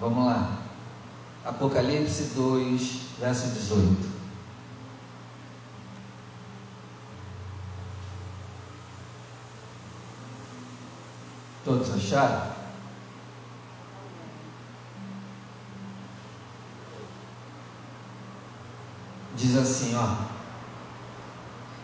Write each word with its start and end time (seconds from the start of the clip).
Vamos 0.00 0.26
lá. 0.26 0.58
Apocalipse 1.44 2.34
2, 2.34 3.00
verso 3.18 3.48
18. 3.48 4.08
Todos 11.64 11.90
acharam? 11.92 12.52
Diz 19.36 19.56
assim, 19.56 19.94
ó. 19.96 20.28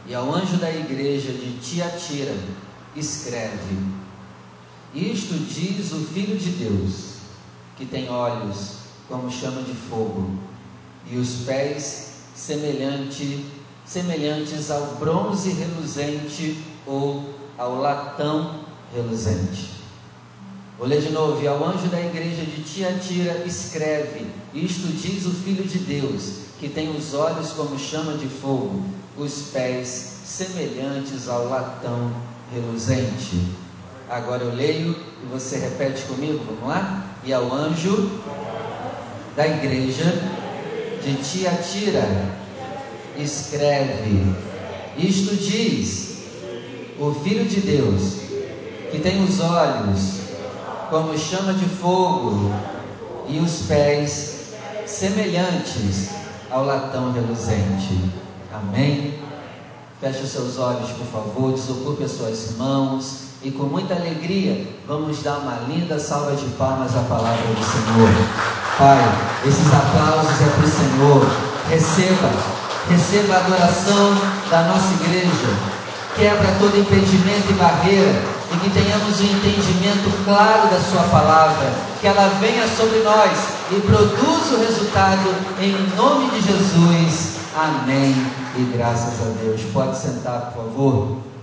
E 0.07 0.15
ao 0.15 0.33
anjo 0.33 0.59
da 0.59 0.71
igreja 0.71 1.33
de 1.33 1.59
Tiatira, 1.59 2.37
escreve: 2.95 3.77
Isto 4.95 5.35
diz 5.35 5.93
o 5.93 6.07
Filho 6.07 6.39
de 6.39 6.51
Deus, 6.51 7.14
que 7.77 7.87
tem 7.87 8.09
olhos 8.09 8.79
como 9.09 9.31
chama 9.31 9.63
de 9.63 9.75
fogo, 9.75 10.31
e 11.11 11.17
os 11.17 11.45
pés 11.45 12.13
semelhante, 12.35 13.47
semelhantes 13.85 14.71
ao 14.71 14.97
bronze 14.97 15.50
reluzente 15.50 16.64
ou 16.87 17.35
ao 17.59 17.77
latão 17.77 18.61
reluzente. 18.95 19.75
Vou 20.79 20.89
ler 20.89 21.00
de 21.00 21.11
novo. 21.11 21.43
E 21.43 21.47
ao 21.47 21.64
anjo 21.64 21.89
da 21.89 22.00
igreja 22.00 22.45
de 22.45 22.63
Tiatira 22.63 23.45
escreve: 23.47 24.27
Isto 24.53 24.89
diz 24.89 25.27
o 25.27 25.31
Filho 25.31 25.64
de 25.64 25.79
Deus, 25.79 26.39
que 26.59 26.69
tem 26.69 26.91
os 26.97 27.14
olhos 27.14 27.53
como 27.53 27.79
chama 27.79 28.17
de 28.17 28.27
fogo, 28.27 28.83
os 29.17 29.50
pés 29.53 30.19
semelhantes 30.25 31.29
ao 31.29 31.49
latão 31.49 32.11
reluzente. 32.53 33.41
Agora 34.09 34.42
eu 34.42 34.55
leio 34.55 34.97
e 35.22 35.27
você 35.27 35.59
repete 35.59 36.03
comigo, 36.03 36.45
vamos 36.45 36.69
lá? 36.69 37.14
E 37.27 37.33
ao 37.33 37.51
anjo 37.55 38.20
da 39.34 39.47
igreja 39.47 40.05
de 41.03 41.14
Tiatira 41.14 42.06
escreve: 43.16 44.34
Isto 44.98 45.34
diz 45.34 46.19
o 46.98 47.14
Filho 47.14 47.47
de 47.47 47.61
Deus, 47.61 48.19
que 48.91 48.98
tem 48.98 49.25
os 49.25 49.41
olhos 49.41 50.20
como 50.91 51.16
chama 51.16 51.55
de 51.55 51.64
fogo 51.64 52.53
e 53.27 53.38
os 53.38 53.62
pés 53.62 54.53
semelhantes 54.86 56.11
ao 56.50 56.66
latão 56.66 57.11
reluzente. 57.12 58.12
Amém? 58.53 59.19
Feche 59.98 60.25
os 60.25 60.31
seus 60.31 60.59
olhos, 60.59 60.91
por 60.91 61.06
favor, 61.06 61.53
desocupe 61.53 62.05
as 62.05 62.11
suas 62.11 62.56
mãos 62.59 63.23
e 63.45 63.50
com 63.50 63.64
muita 63.64 63.95
alegria 63.95 64.67
vamos 64.89 65.23
dar 65.23 65.37
uma 65.37 65.59
linda 65.69 65.98
salva 65.98 66.34
de 66.34 66.47
palmas 66.56 66.97
à 66.97 67.00
palavra 67.00 67.47
do 67.47 67.62
Senhor. 67.62 68.09
Pai, 68.78 69.05
esses 69.47 69.67
aplausos 69.67 70.41
é 70.41 70.48
para 70.48 70.64
o 70.64 70.69
Senhor. 70.69 71.27
Receba, 71.69 72.31
receba 72.89 73.34
a 73.34 73.39
adoração 73.39 74.15
da 74.50 74.62
nossa 74.62 74.95
igreja. 74.95 75.75
Quebra 76.17 76.56
todo 76.59 76.78
impedimento 76.78 77.50
e 77.50 77.53
barreira 77.53 78.22
e 78.50 78.56
que 78.56 78.70
tenhamos 78.70 79.20
um 79.20 79.25
entendimento 79.25 80.25
claro 80.25 80.70
da 80.70 80.81
Sua 80.81 81.03
palavra, 81.11 81.70
que 82.00 82.06
ela 82.06 82.28
venha 82.41 82.67
sobre 82.69 83.00
nós 83.00 83.31
e 83.70 83.81
produza 83.81 84.55
o 84.55 84.61
resultado 84.61 85.34
em 85.61 85.72
nome 85.97 86.31
de 86.31 86.41
Jesus. 86.41 87.37
Amém. 87.56 88.15
E 88.56 88.62
graças 88.77 89.20
a 89.20 89.31
Deus. 89.42 89.61
Pode 89.72 89.98
sentar, 89.98 90.53
por 90.55 90.65
favor. 90.65 91.33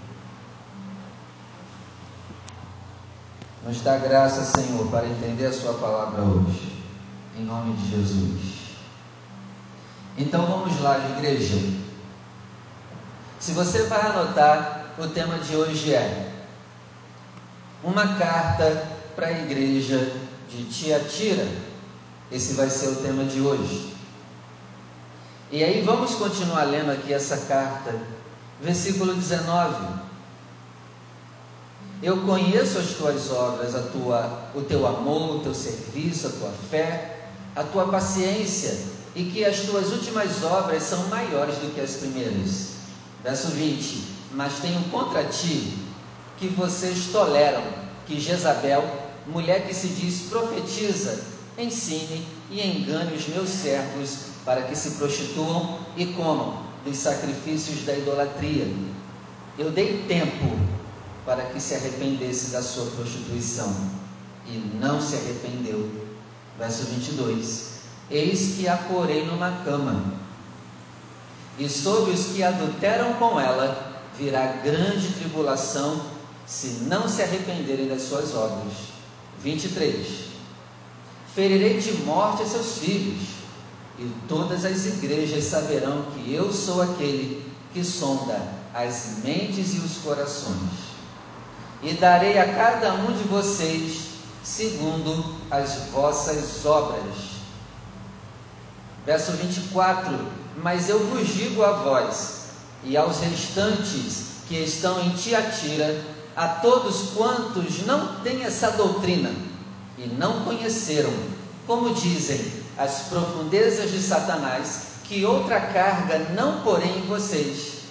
Nos 3.72 3.83
dá 3.83 3.95
graça, 3.95 4.44
Senhor, 4.44 4.86
para 4.89 5.08
entender 5.08 5.45
a 5.45 5.53
Sua 5.53 5.73
palavra 5.75 6.22
hoje, 6.23 6.83
em 7.39 7.45
nome 7.45 7.73
de 7.77 7.89
Jesus. 7.89 8.75
Então 10.17 10.45
vamos 10.45 10.81
lá, 10.81 11.00
igreja. 11.17 11.55
Se 13.39 13.54
você 13.54 13.83
vai 13.83 14.02
anotar, 14.08 14.87
o 14.99 15.08
tema 15.08 15.37
de 15.37 15.55
hoje 15.55 15.93
é 15.93 16.33
uma 17.81 18.15
carta 18.15 18.89
para 19.15 19.27
a 19.27 19.39
igreja 19.39 20.17
de 20.49 20.65
Tiatira. 20.65 21.48
Esse 22.30 22.55
vai 22.55 22.70
ser 22.70 22.89
o 22.89 22.95
tema 22.98 23.23
de 23.23 23.39
hoje. 23.39 23.95
E 25.49 25.64
aí 25.64 25.81
vamos 25.81 26.15
continuar 26.15 26.65
lendo 26.65 26.92
aqui 26.92 27.14
essa 27.14 27.37
carta, 27.45 27.98
versículo 28.61 29.14
19. 29.14 30.11
Eu 32.02 32.22
conheço 32.22 32.80
as 32.80 32.94
tuas 32.94 33.30
obras, 33.32 33.76
a 33.76 33.82
tua, 33.84 34.50
o 34.56 34.62
teu 34.62 34.88
amor, 34.88 35.36
o 35.36 35.39
teu 35.39 35.54
serviço, 35.54 36.28
a 36.28 36.30
tua 36.32 36.52
fé, 36.70 37.20
a 37.56 37.64
tua 37.64 37.88
paciência, 37.88 38.76
e 39.16 39.26
que 39.26 39.45
as 39.45 39.60
tuas 39.62 39.92
últimas 39.92 40.44
obras 40.44 40.82
são 40.82 41.08
maiores 41.10 41.56
do 41.58 41.73
que 41.76 41.82
as 41.82 41.98
primeiras. 41.98 42.70
Verso 43.23 43.50
20: 43.50 44.04
Mas 44.32 44.60
tenho 44.60 44.82
contra 44.86 45.26
ti 45.26 45.78
que 46.40 46.48
vocês 46.48 47.10
toleram 47.11 47.61
que 48.08 48.20
Jezabel, 48.20 48.84
mulher 49.28 49.67
que 49.67 49.73
se 49.73 49.90
diz 49.90 50.28
profetiza, 50.30 51.23
ensine 51.56 52.26
e 52.50 52.61
engane 52.61 53.16
os 53.16 53.28
meus 53.28 53.50
servos 53.50 54.32
para 54.44 54.64
que 54.64 54.76
se 54.76 54.92
prostituam 54.92 55.78
e 55.95 56.08
comam 56.08 56.64
dos 56.84 56.98
sacrifícios 56.98 57.86
da 57.86 57.94
idolatria. 57.94 58.67
Eu 59.60 59.70
dei 59.70 60.04
tempo 60.08 60.58
para 61.31 61.45
que 61.45 61.61
se 61.61 61.75
arrependesse 61.75 62.47
da 62.47 62.61
sua 62.61 62.87
prostituição 62.87 63.73
e 64.45 64.58
não 64.81 64.99
se 64.99 65.15
arrependeu. 65.15 65.89
Verso 66.59 66.83
22: 66.87 67.69
Eis 68.09 68.55
que 68.58 68.67
a 68.67 68.75
porei 68.75 69.25
numa 69.25 69.64
cama, 69.64 70.14
e 71.58 71.69
sobre 71.69 72.11
os 72.11 72.25
que 72.25 72.43
adulteram 72.43 73.14
com 73.14 73.39
ela 73.39 74.03
virá 74.19 74.45
grande 74.61 75.14
tribulação 75.14 76.02
se 76.45 76.81
não 76.81 77.08
se 77.08 77.21
arrependerem 77.21 77.87
das 77.87 78.02
suas 78.02 78.36
obras. 78.36 78.73
23. 79.42 80.31
Ferirei 81.33 81.80
de 81.80 81.93
morte 82.03 82.43
a 82.43 82.45
seus 82.45 82.80
filhos, 82.80 83.23
e 83.98 84.11
todas 84.27 84.65
as 84.65 84.86
igrejas 84.86 85.45
saberão 85.45 86.08
que 86.13 86.33
eu 86.33 86.52
sou 86.52 86.81
aquele 86.81 87.49
que 87.73 87.86
sonda 87.86 88.37
as 88.73 89.19
mentes 89.23 89.75
e 89.75 89.77
os 89.77 89.99
corações. 89.99 90.91
E 91.83 91.93
darei 91.93 92.37
a 92.37 92.53
cada 92.53 92.93
um 92.93 93.11
de 93.11 93.23
vocês 93.23 94.11
segundo 94.43 95.36
as 95.49 95.87
vossas 95.92 96.65
obras. 96.65 97.15
Verso 99.05 99.31
24: 99.33 100.17
Mas 100.58 100.89
eu 100.89 100.99
vos 101.08 101.27
digo 101.27 101.64
a 101.64 101.71
vós 101.71 102.42
e 102.83 102.95
aos 102.97 103.19
restantes 103.19 104.31
que 104.47 104.55
estão 104.55 105.02
em 105.02 105.11
Tiatira 105.11 106.03
a 106.36 106.47
todos 106.47 107.11
quantos 107.15 107.86
não 107.86 108.21
têm 108.21 108.43
essa 108.43 108.71
doutrina 108.71 109.31
e 109.98 110.08
não 110.08 110.43
conheceram, 110.43 111.13
como 111.67 111.93
dizem 111.93 112.61
as 112.77 113.03
profundezas 113.03 113.92
de 113.92 114.02
Satanás, 114.02 114.83
que 115.03 115.25
outra 115.25 115.59
carga 115.59 116.19
não 116.36 116.61
porém 116.61 116.99
em 116.99 117.08
vocês. 117.08 117.81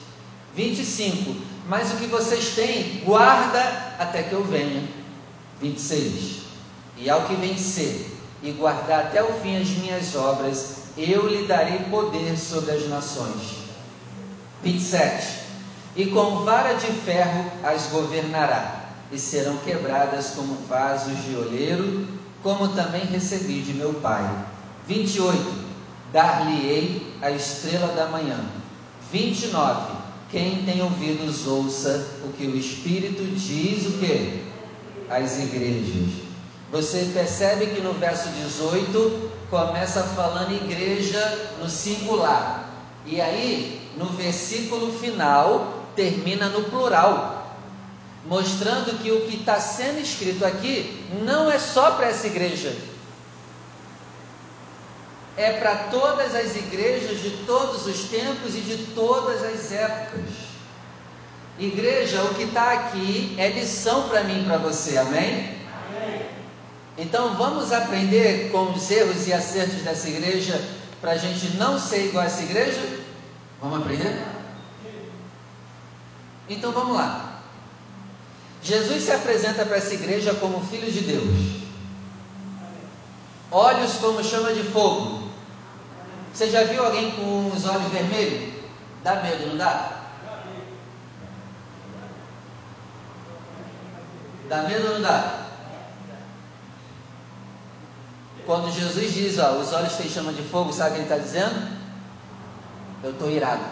25. 0.54 1.50
Mas 1.70 1.92
o 1.92 1.98
que 1.98 2.08
vocês 2.08 2.56
têm, 2.56 3.00
guarda 3.04 3.60
até 3.97 4.25
que 4.25 4.32
eu 4.32 4.42
venha. 4.42 4.82
26. 5.60 6.41
E 6.97 7.08
ao 7.08 7.22
que 7.26 7.36
vencer 7.36 8.10
e 8.42 8.50
guardar 8.50 9.06
até 9.06 9.22
o 9.22 9.34
fim 9.34 9.56
as 9.56 9.69
minhas 9.69 10.16
obras, 10.16 10.78
eu 10.98 11.28
lhe 11.28 11.47
darei 11.47 11.78
poder 11.88 12.36
sobre 12.36 12.72
as 12.72 12.88
nações. 12.88 13.58
27 14.64 15.42
e 15.94 16.06
com 16.06 16.44
vara 16.44 16.75
de 16.75 16.88
ferro 16.88 17.53
as 17.62 17.87
governará, 17.87 18.87
e 19.12 19.19
serão 19.19 19.56
quebradas 19.58 20.31
como 20.31 20.56
vasos 20.69 21.22
de 21.25 21.37
olheiro, 21.37 22.04
como 22.43 22.67
também 22.75 23.05
recebi 23.05 23.61
de 23.61 23.75
meu 23.75 23.94
Pai. 23.94 24.28
28. 24.88 25.70
Dar-lhe-ei 26.12 27.17
a 27.22 27.31
estrela 27.31 27.94
da 27.94 28.06
manhã. 28.06 28.40
29. 29.12 30.00
Quem 30.31 30.62
tem 30.65 30.81
ouvidos, 30.81 31.47
ouça 31.47 32.06
o 32.25 32.32
que 32.32 32.47
o 32.47 32.56
Espírito 32.56 33.25
diz 33.35 33.87
o 33.87 33.99
que? 33.99 34.44
As 35.09 35.38
igrejas. 35.38 36.21
Você 36.71 37.11
percebe 37.12 37.67
que 37.67 37.81
no 37.81 37.94
verso 37.94 38.29
18 38.29 39.31
começa 39.50 40.05
falando 40.05 40.53
igreja 40.53 41.50
no 41.59 41.69
singular. 41.69 42.71
E 43.05 43.21
aí, 43.21 43.91
no 43.97 44.06
versículo 44.06 44.93
final, 45.00 45.87
termina 45.97 46.49
no 46.49 46.62
plural, 46.65 47.56
mostrando 48.25 49.03
que 49.03 49.11
o 49.11 49.23
que 49.23 49.38
está 49.38 49.59
sendo 49.59 49.99
escrito 49.99 50.44
aqui 50.44 51.05
não 51.25 51.50
é 51.50 51.59
só 51.59 51.93
para 51.93 52.06
essa 52.06 52.29
igreja, 52.29 52.73
é 55.40 55.54
para 55.54 55.75
todas 55.90 56.34
as 56.34 56.54
igrejas 56.54 57.20
de 57.20 57.31
todos 57.46 57.87
os 57.87 58.10
tempos 58.10 58.54
e 58.54 58.60
de 58.60 58.76
todas 58.94 59.42
as 59.42 59.72
épocas. 59.72 60.31
Igreja, 61.58 62.22
o 62.25 62.34
que 62.34 62.42
está 62.42 62.72
aqui 62.72 63.34
é 63.38 63.48
lição 63.48 64.08
para 64.08 64.22
mim 64.25 64.42
e 64.42 64.44
para 64.44 64.58
você, 64.58 64.98
amém? 64.98 65.56
amém? 65.88 66.26
Então 66.98 67.37
vamos 67.37 67.72
aprender 67.72 68.50
com 68.52 68.70
os 68.72 68.90
erros 68.90 69.26
e 69.26 69.32
acertos 69.32 69.81
dessa 69.81 70.10
igreja 70.10 70.62
para 71.00 71.12
a 71.12 71.16
gente 71.16 71.56
não 71.56 71.78
ser 71.78 72.08
igual 72.08 72.25
a 72.25 72.26
essa 72.26 72.43
igreja? 72.43 73.00
Vamos 73.62 73.81
aprender? 73.81 74.22
Então 76.50 76.70
vamos 76.72 76.96
lá. 76.96 77.40
Jesus 78.62 79.04
se 79.04 79.12
apresenta 79.12 79.64
para 79.64 79.78
essa 79.78 79.94
igreja 79.94 80.34
como 80.34 80.66
Filho 80.66 80.93
de 80.93 81.00
Deus. 81.00 81.60
Olhos 83.50 83.94
como 83.94 84.22
chama 84.22 84.52
de 84.52 84.62
fogo. 84.64 85.19
Você 86.40 86.50
já 86.50 86.64
viu 86.64 86.82
alguém 86.82 87.10
com 87.10 87.48
os 87.54 87.66
olhos 87.66 87.92
vermelhos? 87.92 88.54
Dá 89.04 89.16
medo, 89.16 89.48
não 89.48 89.58
dá? 89.58 90.08
Dá 94.48 94.62
medo 94.62 94.87
ou 94.87 94.94
não 94.94 95.02
dá? 95.02 95.48
Quando 98.46 98.72
Jesus 98.72 99.12
diz, 99.12 99.38
ó, 99.38 99.58
os 99.58 99.70
olhos 99.75 99.96
têm 99.96 100.08
chama 100.08 100.32
de 100.32 100.42
fogo, 100.44 100.72
sabe 100.72 100.92
o 100.92 100.92
que 100.94 101.00
ele 101.00 101.12
está 101.12 101.19
dizendo? 101.19 101.76
Eu 103.04 103.10
estou 103.10 103.31
irado. 103.31 103.64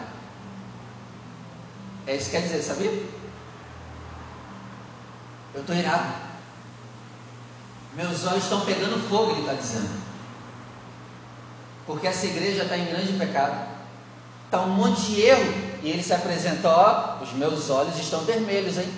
É 2.06 2.17
isso 2.17 2.26
que 2.26 2.32
quer 2.32 2.43
dizer, 2.43 2.62
sabia? 2.62 2.91
Eu 5.55 5.62
estou 5.62 5.75
irado. 5.75 6.12
Meus 7.94 8.26
olhos 8.26 8.44
estão 8.44 8.61
pegando 8.61 9.09
fogo, 9.09 9.31
ele 9.31 9.41
está 9.41 9.55
dizendo. 9.55 10.08
Porque 11.88 12.06
essa 12.06 12.26
igreja 12.26 12.62
está 12.62 12.79
em 12.79 12.85
grande 12.85 13.14
pecado. 13.14 13.67
Está 14.44 14.61
um 14.61 14.69
monte 14.69 15.00
de 15.06 15.23
erro. 15.23 15.55
E 15.82 15.90
ele 15.90 16.02
se 16.02 16.14
apresenta, 16.14 16.69
ó, 16.69 17.23
os 17.23 17.32
meus 17.32 17.69
olhos 17.70 17.99
estão 17.99 18.20
vermelhos, 18.20 18.79
hein? 18.79 18.88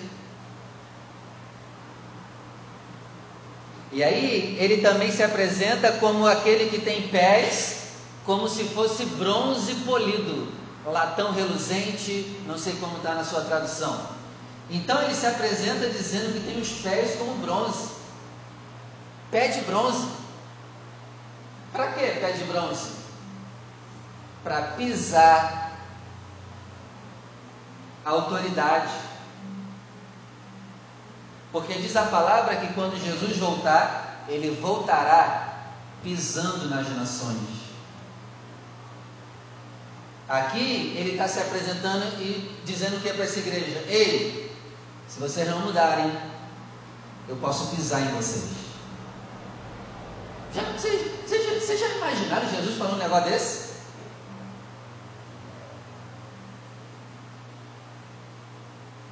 E 3.91 4.03
aí 4.03 4.57
ele 4.59 4.77
também 4.81 5.11
se 5.11 5.23
apresenta 5.23 5.93
como 5.93 6.27
aquele 6.27 6.69
que 6.69 6.79
tem 6.79 7.07
pés 7.07 7.81
como 8.25 8.47
se 8.47 8.65
fosse 8.65 9.05
bronze 9.05 9.73
polido, 9.75 10.47
latão 10.85 11.31
reluzente, 11.31 12.37
não 12.45 12.57
sei 12.57 12.73
como 12.73 12.97
está 12.97 13.13
na 13.13 13.23
sua 13.23 13.41
tradução. 13.41 13.99
Então 14.69 15.01
ele 15.01 15.15
se 15.15 15.25
apresenta 15.25 15.89
dizendo 15.89 16.33
que 16.33 16.39
tem 16.45 16.61
os 16.61 16.69
pés 16.81 17.15
como 17.17 17.33
bronze, 17.35 17.89
pé 19.29 19.47
de 19.47 19.61
bronze. 19.61 20.20
Para 21.71 21.91
que 21.93 21.99
pé 21.99 22.31
de 22.31 22.43
bronze? 22.45 22.91
Para 24.43 24.61
pisar 24.73 25.71
a 28.05 28.09
autoridade 28.09 29.11
porque 31.51 31.73
diz 31.73 31.95
a 31.95 32.03
palavra 32.03 32.55
que 32.55 32.73
quando 32.73 32.97
Jesus 32.97 33.37
voltar, 33.37 34.25
ele 34.27 34.57
voltará 34.61 35.73
pisando 36.01 36.69
nas 36.69 36.89
nações. 36.95 37.61
Aqui 40.29 40.95
ele 40.97 41.11
está 41.11 41.27
se 41.27 41.39
apresentando 41.39 42.05
e 42.21 42.57
dizendo 42.63 42.97
o 42.97 43.01
que 43.01 43.09
é 43.09 43.13
para 43.13 43.25
essa 43.25 43.39
igreja? 43.39 43.83
Ei, 43.87 44.55
se 45.09 45.19
vocês 45.19 45.47
não 45.49 45.59
mudarem, 45.59 46.09
eu 47.27 47.35
posso 47.35 47.75
pisar 47.75 48.01
em 48.01 48.15
vocês. 48.15 48.60
Vocês 50.53 51.79
já 51.79 51.87
imaginaram 51.87 52.49
Jesus 52.49 52.77
falando 52.77 52.95
um 52.95 53.03
negócio 53.03 53.29
desse? 53.29 53.71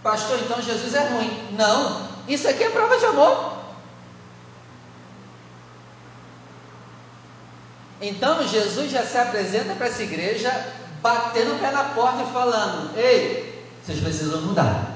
Pastor, 0.03 0.39
então 0.39 0.61
Jesus 0.61 0.93
é 0.93 1.07
ruim. 1.07 1.55
Não, 1.57 2.07
isso 2.27 2.47
aqui 2.47 2.63
é 2.63 2.69
prova 2.69 2.97
de 2.97 3.05
amor. 3.05 3.59
Então 8.01 8.47
Jesus 8.47 8.91
já 8.91 9.05
se 9.05 9.17
apresenta 9.17 9.75
para 9.75 9.87
essa 9.87 10.03
igreja, 10.03 10.51
batendo 11.01 11.55
o 11.55 11.59
pé 11.59 11.71
na 11.71 11.85
porta 11.85 12.23
e 12.23 12.33
falando: 12.33 12.97
Ei, 12.97 13.65
vocês 13.83 13.99
precisam 13.99 14.41
mudar, 14.41 14.95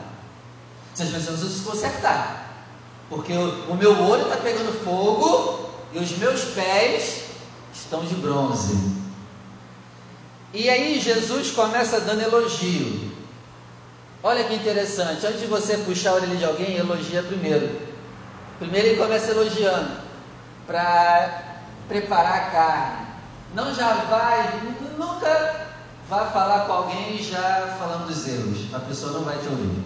vocês 0.94 1.10
precisam 1.10 1.50
se 1.50 1.62
consertar, 1.64 2.66
porque 3.10 3.34
o, 3.34 3.72
o 3.72 3.76
meu 3.76 4.02
olho 4.04 4.24
está 4.24 4.38
pegando 4.38 4.84
fogo 4.86 5.63
e 5.94 6.00
os 6.00 6.18
meus 6.18 6.44
pés 6.46 7.24
estão 7.74 8.04
de 8.04 8.16
bronze. 8.16 8.94
E 10.54 10.70
aí 10.70 11.00
Jesus 11.00 11.52
começa 11.52 12.00
dando 12.02 12.22
elogio. 12.22 13.12
Olha 14.22 14.44
que 14.44 14.56
interessante, 14.56 15.26
antes 15.26 15.42
de 15.42 15.48
você 15.48 15.78
puxar 15.80 16.12
a 16.12 16.14
orelha 16.14 16.36
de 16.36 16.46
alguém, 16.46 16.78
elogia 16.78 17.22
primeiro. 17.24 17.80
Primeiro 18.58 18.88
ele 18.88 18.98
começa 18.98 19.32
elogiando, 19.32 19.98
para 20.66 21.44
preparar 21.88 22.34
a 22.34 22.52
carne. 22.52 23.08
Não 23.54 23.74
já 23.76 23.94
vai, 23.94 24.62
nunca 24.98 25.68
vá 26.10 26.26
falar 26.28 26.66
com 26.66 26.74
alguém 26.74 27.22
já 27.22 27.76
falando 27.78 28.08
dos 28.08 28.28
erros. 28.28 28.74
A 28.74 28.80
pessoa 28.80 29.14
não 29.14 29.22
vai 29.22 29.38
te 29.38 29.48
ouvir. 29.48 29.84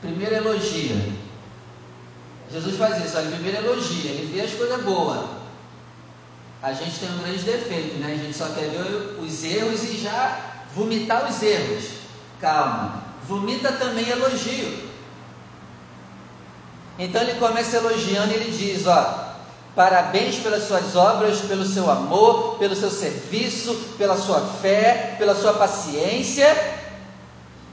Primeiro 0.00 0.34
elogia. 0.36 1.25
Jesus 2.50 2.76
faz 2.76 3.04
isso, 3.04 3.16
olha, 3.16 3.30
primeiro 3.30 3.58
elogia, 3.58 4.10
ele 4.10 4.32
vê 4.32 4.42
as 4.42 4.52
coisas 4.52 4.82
boas. 4.82 5.26
A 6.62 6.72
gente 6.72 6.98
tem 6.98 7.08
um 7.10 7.18
grande 7.18 7.42
defeito, 7.42 7.98
né? 7.98 8.12
A 8.12 8.24
gente 8.24 8.36
só 8.36 8.46
quer 8.46 8.70
ver 8.70 9.18
os 9.20 9.44
erros 9.44 9.82
e 9.84 9.98
já 9.98 10.38
vomitar 10.74 11.28
os 11.28 11.42
erros. 11.42 11.84
Calma. 12.40 13.02
Vomita 13.26 13.72
também 13.72 14.08
elogio. 14.08 14.86
Então 16.98 17.20
ele 17.20 17.34
começa 17.34 17.76
elogiando 17.76 18.32
e 18.32 18.36
ele 18.36 18.50
diz: 18.50 18.86
Ó, 18.86 19.34
parabéns 19.74 20.36
pelas 20.36 20.64
suas 20.64 20.96
obras, 20.96 21.40
pelo 21.40 21.64
seu 21.64 21.90
amor, 21.90 22.56
pelo 22.58 22.74
seu 22.74 22.90
serviço, 22.90 23.74
pela 23.98 24.16
sua 24.16 24.40
fé, 24.40 25.14
pela 25.18 25.34
sua 25.34 25.54
paciência. 25.54 26.46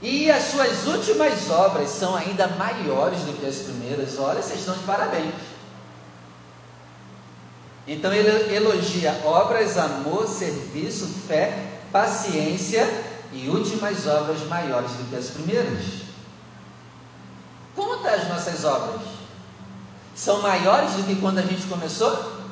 E 0.04 0.30
as 0.30 0.44
suas 0.44 0.86
últimas 0.86 1.50
obras 1.50 1.90
são 1.90 2.14
ainda 2.14 2.46
maiores 2.50 3.22
do 3.22 3.40
que 3.40 3.46
as 3.46 3.60
primeiras. 3.60 4.20
Olha, 4.20 4.42
vocês 4.42 4.60
estão 4.60 4.76
de 4.76 4.84
parabéns. 4.84 5.34
Então 7.88 8.12
ele 8.12 8.54
elogia 8.54 9.22
obras, 9.24 9.78
amor, 9.78 10.28
serviço, 10.28 11.08
fé, 11.26 11.80
paciência 11.90 12.86
e 13.32 13.48
últimas 13.48 14.06
obras 14.06 14.46
maiores 14.48 14.92
do 14.92 15.10
que 15.10 15.16
as 15.16 15.30
primeiras. 15.30 15.86
Como 17.74 17.96
estão 17.96 18.14
as 18.14 18.28
nossas 18.28 18.66
obras? 18.66 19.02
São 20.14 20.42
maiores 20.42 20.92
do 20.96 21.04
que 21.04 21.16
quando 21.16 21.38
a 21.38 21.44
gente 21.44 21.66
começou? 21.68 22.44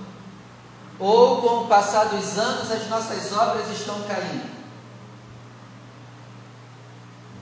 Ou 0.97 1.41
com 1.41 1.65
o 1.65 1.67
passar 1.67 2.05
dos 2.05 2.37
anos 2.37 2.71
as 2.71 2.87
nossas 2.87 3.29
obras 3.33 3.69
estão 3.69 4.01
caindo? 4.03 4.60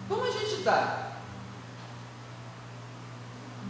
Como 0.10 0.24
a 0.24 0.32
gente 0.32 0.56
está? 0.56 1.12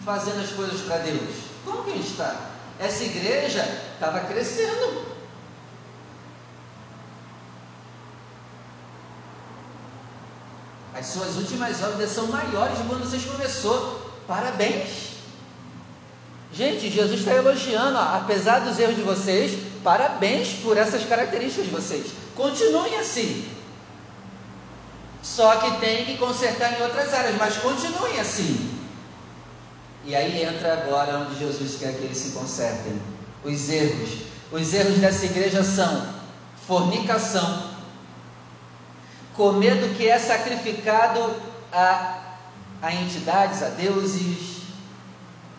Fazendo 0.06 0.40
as 0.42 0.52
coisas 0.52 0.82
para 0.82 1.00
Deus? 1.00 1.36
Como 1.66 1.84
que 1.84 1.92
a 1.92 1.96
gente 1.96 2.10
está? 2.10 2.50
Essa 2.80 3.04
igreja 3.04 3.62
estava 3.94 4.22
crescendo. 4.22 5.06
As 10.98 11.06
suas 11.06 11.36
últimas 11.36 11.84
obras 11.84 12.10
são 12.10 12.28
maiores 12.28 12.78
de 12.78 12.84
quando 12.86 13.02
vocês 13.02 13.26
começou. 13.26 14.10
Parabéns. 14.26 15.10
Gente, 16.54 16.90
Jesus 16.90 17.20
está 17.20 17.34
elogiando, 17.34 17.98
ó, 17.98 18.18
apesar 18.18 18.60
dos 18.60 18.80
erros 18.80 18.96
de 18.96 19.04
vocês, 19.04 19.60
parabéns 19.84 20.54
por 20.64 20.78
essas 20.78 21.06
características 21.06 21.66
de 21.66 21.72
vocês. 21.72 22.12
Continuem 22.36 22.98
assim. 22.98 23.59
Só 25.36 25.58
que 25.58 25.80
tem 25.80 26.06
que 26.06 26.18
consertar 26.18 26.80
em 26.80 26.82
outras 26.82 27.14
áreas, 27.14 27.38
mas 27.38 27.56
continuem 27.58 28.20
assim. 28.20 28.80
E 30.04 30.16
aí 30.16 30.44
entra 30.44 30.74
agora 30.74 31.20
onde 31.20 31.38
Jesus 31.38 31.78
quer 31.78 31.94
que 31.94 32.06
eles 32.06 32.18
se 32.18 32.32
consertem. 32.32 33.00
Os 33.44 33.70
erros. 33.70 34.10
Os 34.52 34.74
erros 34.74 34.98
dessa 34.98 35.26
igreja 35.26 35.64
são 35.64 36.04
fornicação, 36.66 37.70
comer 39.36 39.76
do 39.76 39.96
que 39.96 40.08
é 40.08 40.18
sacrificado 40.18 41.36
a, 41.72 42.38
a 42.82 42.94
entidades, 42.96 43.62
a 43.62 43.70
deuses. 43.70 44.64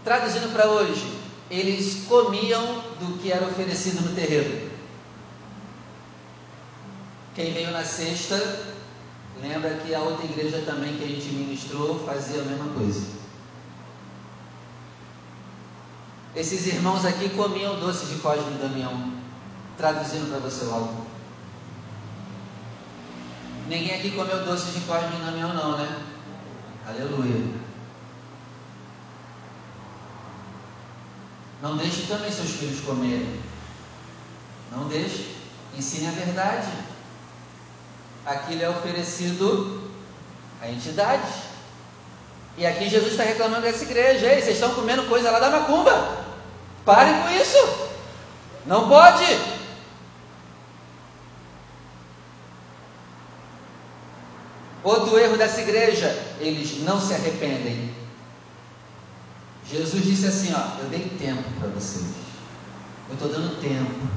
Traduzindo 0.02 0.52
para 0.52 0.66
hoje, 0.66 1.16
eles 1.48 2.06
comiam 2.08 2.82
do 2.98 3.18
que 3.18 3.30
era 3.30 3.46
oferecido 3.46 4.02
no 4.02 4.16
terreiro. 4.16 4.68
Quem 7.36 7.52
veio 7.52 7.70
na 7.70 7.84
sexta, 7.84 8.36
lembra 9.42 9.74
que 9.76 9.94
a 9.94 10.00
outra 10.00 10.24
igreja 10.24 10.62
também 10.66 10.96
que 10.96 11.04
a 11.04 11.08
gente 11.08 11.28
ministrou 11.28 11.98
fazia 12.06 12.40
a 12.42 12.44
mesma 12.44 12.72
coisa. 12.74 13.20
Esses 16.34 16.66
irmãos 16.66 17.04
aqui 17.04 17.28
comiam 17.30 17.80
doces 17.80 18.08
de 18.08 18.16
Cosme 18.16 18.54
e 18.54 18.62
Damião. 18.62 19.12
Traduzindo 19.76 20.30
para 20.30 20.38
você 20.40 20.64
logo. 20.64 21.06
Ninguém 23.66 23.94
aqui 23.94 24.10
comeu 24.10 24.44
doce 24.44 24.72
de 24.72 24.80
Cosme 24.84 25.16
e 25.16 25.24
Damião, 25.24 25.54
não, 25.54 25.78
né? 25.78 26.02
Aleluia. 26.86 27.60
Não 31.62 31.76
deixe 31.76 32.06
também 32.06 32.32
seus 32.32 32.50
filhos 32.50 32.80
comerem. 32.80 33.40
Não 34.72 34.88
deixe. 34.88 35.36
Ensine 35.76 36.08
a 36.08 36.10
verdade. 36.10 36.68
Aquilo 38.30 38.62
é 38.62 38.68
oferecido 38.68 39.90
à 40.62 40.70
entidade. 40.70 41.32
E 42.56 42.64
aqui 42.64 42.88
Jesus 42.88 43.10
está 43.10 43.24
reclamando 43.24 43.62
dessa 43.62 43.82
igreja. 43.82 44.24
Ei, 44.24 44.40
vocês 44.40 44.54
estão 44.54 44.72
comendo 44.72 45.02
coisa 45.08 45.32
lá 45.32 45.40
da 45.40 45.50
macumba. 45.50 46.24
Parem 46.84 47.22
com 47.22 47.30
isso. 47.30 47.90
Não 48.66 48.88
pode. 48.88 49.26
Outro 54.84 55.18
erro 55.18 55.36
dessa 55.36 55.60
igreja, 55.62 56.06
eles 56.38 56.84
não 56.84 57.00
se 57.00 57.12
arrependem. 57.12 57.92
Jesus 59.68 60.04
disse 60.04 60.26
assim: 60.28 60.54
Ó, 60.54 60.80
eu 60.80 60.88
dei 60.88 61.10
tempo 61.18 61.42
para 61.58 61.68
vocês, 61.70 62.06
eu 63.08 63.14
estou 63.14 63.28
dando 63.28 63.60
tempo, 63.60 64.08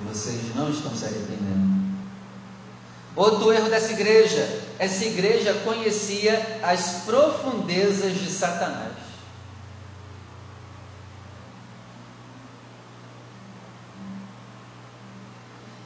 e 0.00 0.08
vocês 0.08 0.54
não 0.54 0.70
estão 0.70 0.94
se 0.94 1.06
arrependendo. 1.06 1.79
Outro 3.16 3.52
erro 3.52 3.68
dessa 3.68 3.92
igreja, 3.92 4.62
essa 4.78 5.04
igreja 5.04 5.52
conhecia 5.64 6.60
as 6.62 7.02
profundezas 7.04 8.14
de 8.14 8.30
Satanás. 8.30 8.92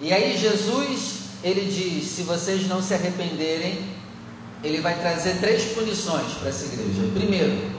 E 0.01 0.13
aí 0.13 0.37
Jesus, 0.37 1.21
ele 1.43 1.63
diz: 1.63 2.11
se 2.11 2.23
vocês 2.25 2.69
não 2.69 2.83
se 2.83 2.93
arrependerem, 2.93 3.89
ele 4.63 4.83
vai 4.83 4.99
trazer 4.99 5.39
três 5.41 5.73
punições 5.73 6.33
para 6.35 6.51
essa 6.51 6.67
igreja. 6.67 7.11
Primeiro, 7.15 7.71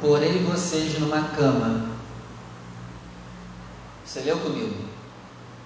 porei 0.00 0.38
vocês 0.44 0.98
numa 1.00 1.30
cama. 1.30 1.90
Você 4.04 4.20
leu 4.20 4.38
comigo? 4.38 4.76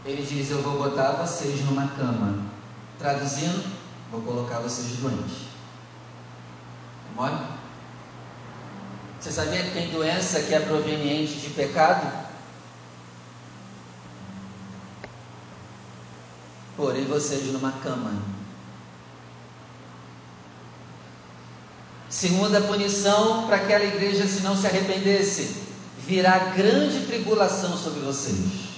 Ele 0.07 0.23
diz: 0.23 0.51
Eu 0.51 0.63
vou 0.63 0.79
botar 0.79 1.13
vocês 1.13 1.63
numa 1.67 1.89
cama. 1.89 2.46
Traduzindo, 2.99 3.65
vou 4.11 4.23
colocar 4.23 4.59
vocês 4.61 4.97
doentes. 4.99 5.47
Mole? 7.15 7.39
Você 9.21 9.33
sabia 9.33 9.63
que 9.63 9.73
tem 9.73 9.91
doença 9.91 10.43
que 10.43 10.55
é 10.55 10.61
proveniente 10.61 11.35
de 11.41 11.51
pecado? 11.51 12.27
porei 16.77 17.05
vocês 17.05 17.47
numa 17.53 17.73
cama. 17.73 18.13
Segunda 22.09 22.61
punição 22.61 23.47
para 23.47 23.57
aquela 23.57 23.85
igreja, 23.85 24.27
se 24.27 24.43
não 24.43 24.57
se 24.57 24.67
arrependesse, 24.67 25.63
virá 25.99 26.39
grande 26.55 27.07
tribulação 27.07 27.77
sobre 27.77 28.01
vocês. 28.01 28.76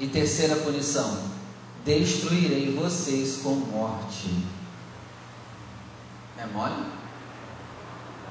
E 0.00 0.06
terceira 0.06 0.56
punição, 0.56 1.18
destruirei 1.84 2.74
vocês 2.74 3.36
com 3.42 3.50
morte. 3.50 4.30
É 6.38 6.46
mole? 6.46 6.86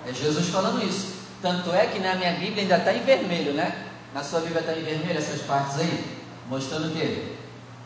É 0.07 0.11
Jesus 0.11 0.47
falando 0.47 0.83
isso. 0.83 1.13
Tanto 1.43 1.71
é 1.71 1.85
que 1.85 1.99
na 1.99 2.15
minha 2.15 2.33
Bíblia 2.33 2.63
ainda 2.63 2.77
está 2.77 2.91
em 2.91 3.03
vermelho, 3.03 3.53
né? 3.53 3.87
Na 4.15 4.23
sua 4.23 4.39
Bíblia 4.39 4.61
está 4.61 4.73
em 4.73 4.83
vermelho 4.83 5.19
essas 5.19 5.41
partes 5.41 5.77
aí? 5.79 6.17
Mostrando 6.49 6.87
o 6.87 6.91
quê? 6.91 7.35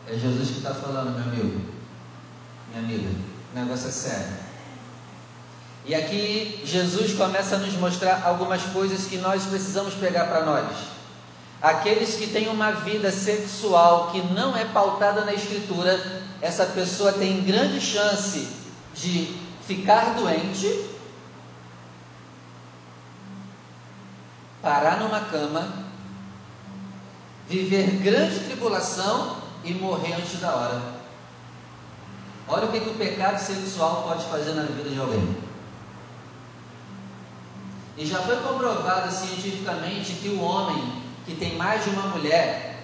É 0.08 0.14
Jesus 0.14 0.48
que 0.48 0.56
está 0.56 0.74
falando, 0.74 1.14
meu 1.14 1.24
amigo, 1.24 1.60
minha 2.70 2.82
amiga. 2.82 3.10
O 3.52 3.58
negócio 3.58 3.88
é 3.88 3.92
sério. 3.92 4.32
E 5.84 5.94
aqui 5.94 6.62
Jesus 6.64 7.12
começa 7.12 7.56
a 7.56 7.58
nos 7.58 7.74
mostrar 7.74 8.22
algumas 8.24 8.62
coisas 8.62 9.04
que 9.04 9.18
nós 9.18 9.44
precisamos 9.44 9.92
pegar 9.92 10.24
para 10.24 10.46
nós. 10.46 10.94
Aqueles 11.64 12.16
que 12.16 12.26
têm 12.26 12.50
uma 12.50 12.72
vida 12.72 13.10
sexual 13.10 14.10
que 14.12 14.20
não 14.34 14.54
é 14.54 14.66
pautada 14.66 15.24
na 15.24 15.32
Escritura, 15.32 16.22
essa 16.42 16.66
pessoa 16.66 17.10
tem 17.14 17.42
grande 17.42 17.80
chance 17.80 18.46
de 18.94 19.34
ficar 19.66 20.12
doente, 20.14 20.90
parar 24.60 25.00
numa 25.00 25.20
cama 25.20 25.86
viver 27.48 27.92
grande 28.02 28.40
tribulação 28.40 29.38
e 29.64 29.72
morrer 29.72 30.16
antes 30.16 30.38
da 30.40 30.54
hora. 30.54 30.82
Olha 32.46 32.66
o 32.66 32.72
que, 32.72 32.80
que 32.80 32.90
o 32.90 32.94
pecado 32.94 33.38
sexual 33.38 34.02
pode 34.02 34.26
fazer 34.26 34.52
na 34.52 34.64
vida 34.64 34.90
de 34.90 35.00
alguém. 35.00 35.34
E 37.96 38.04
já 38.04 38.20
foi 38.20 38.36
comprovado 38.36 39.10
cientificamente 39.10 40.12
que 40.12 40.28
o 40.28 40.42
homem 40.42 41.03
que 41.24 41.34
tem 41.34 41.56
mais 41.56 41.84
de 41.84 41.90
uma 41.90 42.08
mulher, 42.08 42.76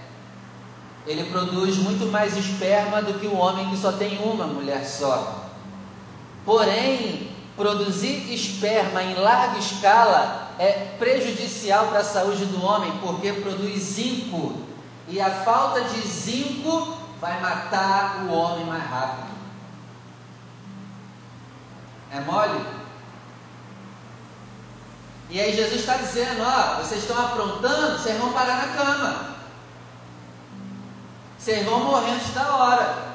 ele 1.06 1.25
produz 1.30 1.76
muito 1.76 2.06
mais 2.06 2.37
esperma 2.37 3.02
do 3.02 3.14
que 3.14 3.26
o 3.26 3.37
homem 3.37 3.70
que 3.70 3.76
só 3.76 3.92
tem 3.92 4.18
uma 4.23 4.47
mulher 4.47 4.85
só. 4.85 5.47
Porém, 6.44 7.30
produzir 7.56 8.32
esperma 8.32 9.02
em 9.02 9.14
larga 9.14 9.59
escala 9.59 10.50
é 10.59 10.94
prejudicial 10.99 11.88
para 11.88 12.00
a 12.00 12.04
saúde 12.04 12.44
do 12.47 12.62
homem, 12.62 12.92
porque 13.00 13.32
produz 13.32 13.78
zinco, 13.82 14.54
e 15.09 15.20
a 15.20 15.30
falta 15.30 15.82
de 15.85 16.00
zinco 16.06 16.97
vai 17.20 17.40
matar 17.40 18.26
o 18.28 18.32
homem 18.32 18.64
mais 18.66 18.85
rápido. 18.85 19.30
É 22.12 22.20
mole? 22.20 22.79
E 25.30 25.40
aí 25.40 25.54
Jesus 25.54 25.80
está 25.80 25.96
dizendo, 25.96 26.42
ó, 26.42 26.82
vocês 26.82 27.02
estão 27.02 27.18
aprontando, 27.18 27.99
vocês 27.99 28.18
vão 28.18 28.32
parar 28.32 28.66
na 28.66 28.76
cama. 28.76 29.37
Vocês 31.38 31.64
vão 31.64 31.84
morrer 31.84 32.10
antes 32.10 32.34
da 32.34 32.56
hora. 32.56 33.10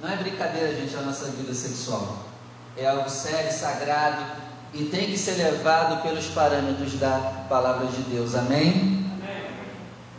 Não 0.00 0.10
é 0.10 0.16
brincadeira, 0.16 0.74
gente, 0.74 0.94
a 0.96 1.02
nossa 1.02 1.26
vida 1.26 1.54
sexual 1.54 2.28
é 2.76 2.86
algo 2.86 3.08
sério, 3.10 3.52
sagrado 3.52 4.24
e 4.72 4.84
tem 4.84 5.06
que 5.10 5.18
ser 5.18 5.34
levado 5.34 6.02
pelos 6.02 6.26
parâmetros 6.26 6.94
da 6.94 7.46
palavra 7.48 7.86
de 7.86 8.02
Deus. 8.02 8.34
Amém? 8.34 9.08
Amém. 9.20 9.50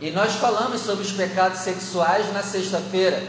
E 0.00 0.10
nós 0.10 0.34
falamos 0.34 0.80
sobre 0.80 1.04
os 1.04 1.12
pecados 1.12 1.60
sexuais 1.60 2.32
na 2.32 2.42
sexta-feira. 2.42 3.22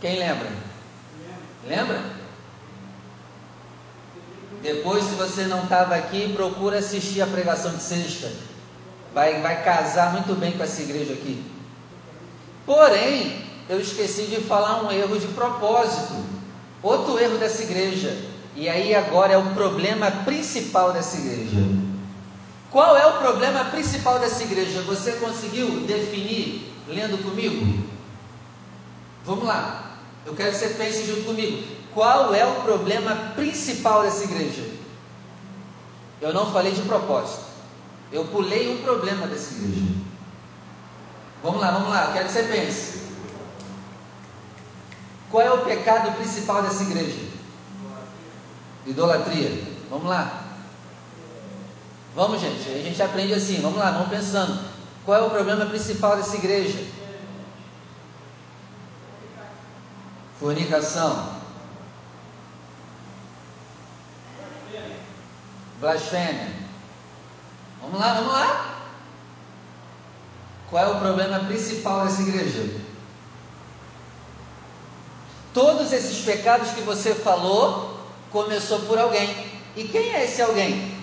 Quem 0.00 0.18
lembra? 0.18 0.50
Lembra? 1.66 2.23
Depois, 4.64 5.04
se 5.04 5.14
você 5.14 5.44
não 5.44 5.64
estava 5.64 5.94
aqui, 5.94 6.32
procura 6.32 6.78
assistir 6.78 7.20
a 7.20 7.26
pregação 7.26 7.76
de 7.76 7.82
sexta. 7.82 8.32
Vai, 9.12 9.42
vai 9.42 9.62
casar 9.62 10.12
muito 10.12 10.34
bem 10.34 10.52
com 10.52 10.64
essa 10.64 10.80
igreja 10.80 11.12
aqui. 11.12 11.44
Porém, 12.64 13.44
eu 13.68 13.78
esqueci 13.78 14.22
de 14.22 14.36
falar 14.36 14.82
um 14.82 14.90
erro 14.90 15.18
de 15.18 15.26
propósito. 15.28 16.14
Outro 16.82 17.18
erro 17.18 17.36
dessa 17.36 17.62
igreja, 17.62 18.16
e 18.56 18.66
aí 18.66 18.94
agora 18.94 19.34
é 19.34 19.36
o 19.36 19.50
problema 19.54 20.10
principal 20.10 20.94
dessa 20.94 21.18
igreja. 21.18 21.60
Qual 22.70 22.96
é 22.96 23.06
o 23.06 23.18
problema 23.18 23.66
principal 23.66 24.18
dessa 24.18 24.42
igreja? 24.44 24.80
Você 24.82 25.12
conseguiu 25.12 25.80
definir 25.80 26.72
lendo 26.88 27.22
comigo? 27.22 27.84
Vamos 29.26 29.44
lá, 29.44 29.98
eu 30.24 30.34
quero 30.34 30.52
que 30.52 30.56
você 30.56 30.68
pense 30.70 31.06
junto 31.06 31.24
comigo. 31.24 31.83
Qual 31.94 32.34
é 32.34 32.44
o 32.44 32.62
problema 32.62 33.14
principal 33.34 34.02
dessa 34.02 34.24
igreja? 34.24 34.68
Eu 36.20 36.34
não 36.34 36.52
falei 36.52 36.72
de 36.72 36.82
propósito, 36.82 37.44
eu 38.10 38.24
pulei 38.26 38.74
um 38.74 38.82
problema 38.82 39.26
dessa 39.26 39.54
igreja. 39.54 39.94
Vamos 41.42 41.60
lá, 41.60 41.70
vamos 41.70 41.90
lá, 41.90 42.06
eu 42.06 42.12
quero 42.12 42.26
que 42.26 42.32
você 42.32 42.42
pense. 42.42 43.04
Qual 45.30 45.42
é 45.42 45.52
o 45.52 45.64
pecado 45.64 46.16
principal 46.16 46.62
dessa 46.62 46.82
igreja? 46.82 47.20
Idolatria. 48.86 49.64
Vamos 49.90 50.08
lá. 50.08 50.44
Vamos, 52.14 52.40
gente. 52.40 52.68
A 52.68 52.82
gente 52.82 53.02
aprende 53.02 53.34
assim. 53.34 53.60
Vamos 53.60 53.78
lá, 53.78 53.90
vamos 53.90 54.10
pensando. 54.10 54.64
Qual 55.04 55.18
é 55.18 55.26
o 55.26 55.30
problema 55.30 55.66
principal 55.66 56.16
dessa 56.16 56.36
igreja? 56.36 56.78
Fornicação. 60.38 61.33
Blasfêmia. 65.80 66.52
Vamos 67.80 68.00
lá, 68.00 68.14
vamos 68.14 68.32
lá. 68.32 68.74
Qual 70.70 70.84
é 70.84 70.88
o 70.88 70.98
problema 70.98 71.40
principal 71.40 72.04
dessa 72.04 72.22
igreja? 72.22 72.80
Todos 75.52 75.92
esses 75.92 76.24
pecados 76.24 76.70
que 76.70 76.80
você 76.80 77.14
falou 77.14 78.00
começou 78.32 78.80
por 78.80 78.98
alguém. 78.98 79.52
E 79.76 79.84
quem 79.84 80.14
é 80.14 80.24
esse 80.24 80.42
alguém? 80.42 80.94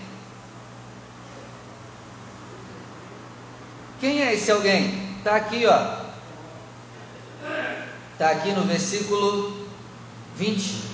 Quem 4.00 4.22
é 4.24 4.34
esse 4.34 4.52
alguém? 4.52 5.16
Está 5.20 5.36
aqui, 5.36 5.66
ó. 5.66 6.02
Está 8.14 8.32
aqui 8.32 8.52
no 8.52 8.64
versículo 8.64 9.68
20. 10.36 10.91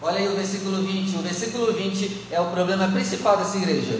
Olha 0.00 0.18
aí 0.18 0.28
o 0.28 0.36
versículo 0.36 0.82
20. 0.82 1.16
O 1.16 1.22
versículo 1.22 1.72
20 1.72 2.28
é 2.30 2.40
o 2.40 2.50
problema 2.50 2.88
principal 2.88 3.36
dessa 3.36 3.56
igreja. 3.56 3.98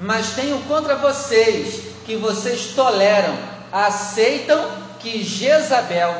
Mas 0.00 0.34
tenho 0.34 0.58
contra 0.64 0.96
vocês 0.96 1.92
que 2.04 2.16
vocês 2.16 2.74
toleram, 2.74 3.36
aceitam 3.70 4.70
que 4.98 5.22
Jezabel, 5.22 6.14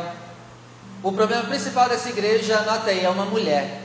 o 1.03 1.13
problema 1.13 1.45
principal 1.45 1.89
dessa 1.89 2.09
igreja, 2.09 2.59
anota 2.59 2.91
aí, 2.91 3.05
é 3.05 3.09
uma 3.09 3.25
mulher. 3.25 3.83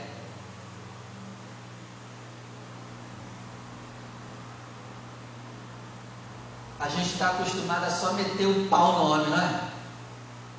A 6.78 6.88
gente 6.88 7.12
está 7.12 7.28
acostumado 7.28 7.84
a 7.84 7.90
só 7.90 8.14
meter 8.14 8.46
o 8.46 8.66
pau 8.68 8.92
no 8.92 9.12
homem, 9.12 9.26
não 9.28 9.38
é? 9.38 9.60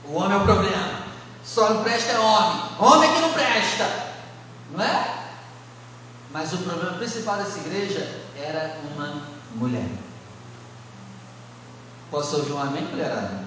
O 0.06 0.16
homem 0.16 0.38
é 0.38 0.42
o 0.42 0.44
problema. 0.44 1.02
Só 1.44 1.74
não 1.74 1.84
presta 1.84 2.12
é 2.12 2.20
homem. 2.20 2.62
Homem 2.80 3.14
que 3.14 3.22
não 3.22 3.34
presta. 3.34 4.11
Não 4.72 4.84
é? 4.84 5.22
Mas 6.32 6.54
o 6.54 6.58
problema 6.60 6.98
principal 6.98 7.38
dessa 7.38 7.60
igreja 7.60 8.22
era 8.38 8.78
uma 8.94 9.24
mulher. 9.56 9.88
Posso 12.10 12.38
ouvir 12.38 12.54
um 12.54 12.60
amém, 12.60 12.84
mulherada? 12.86 13.46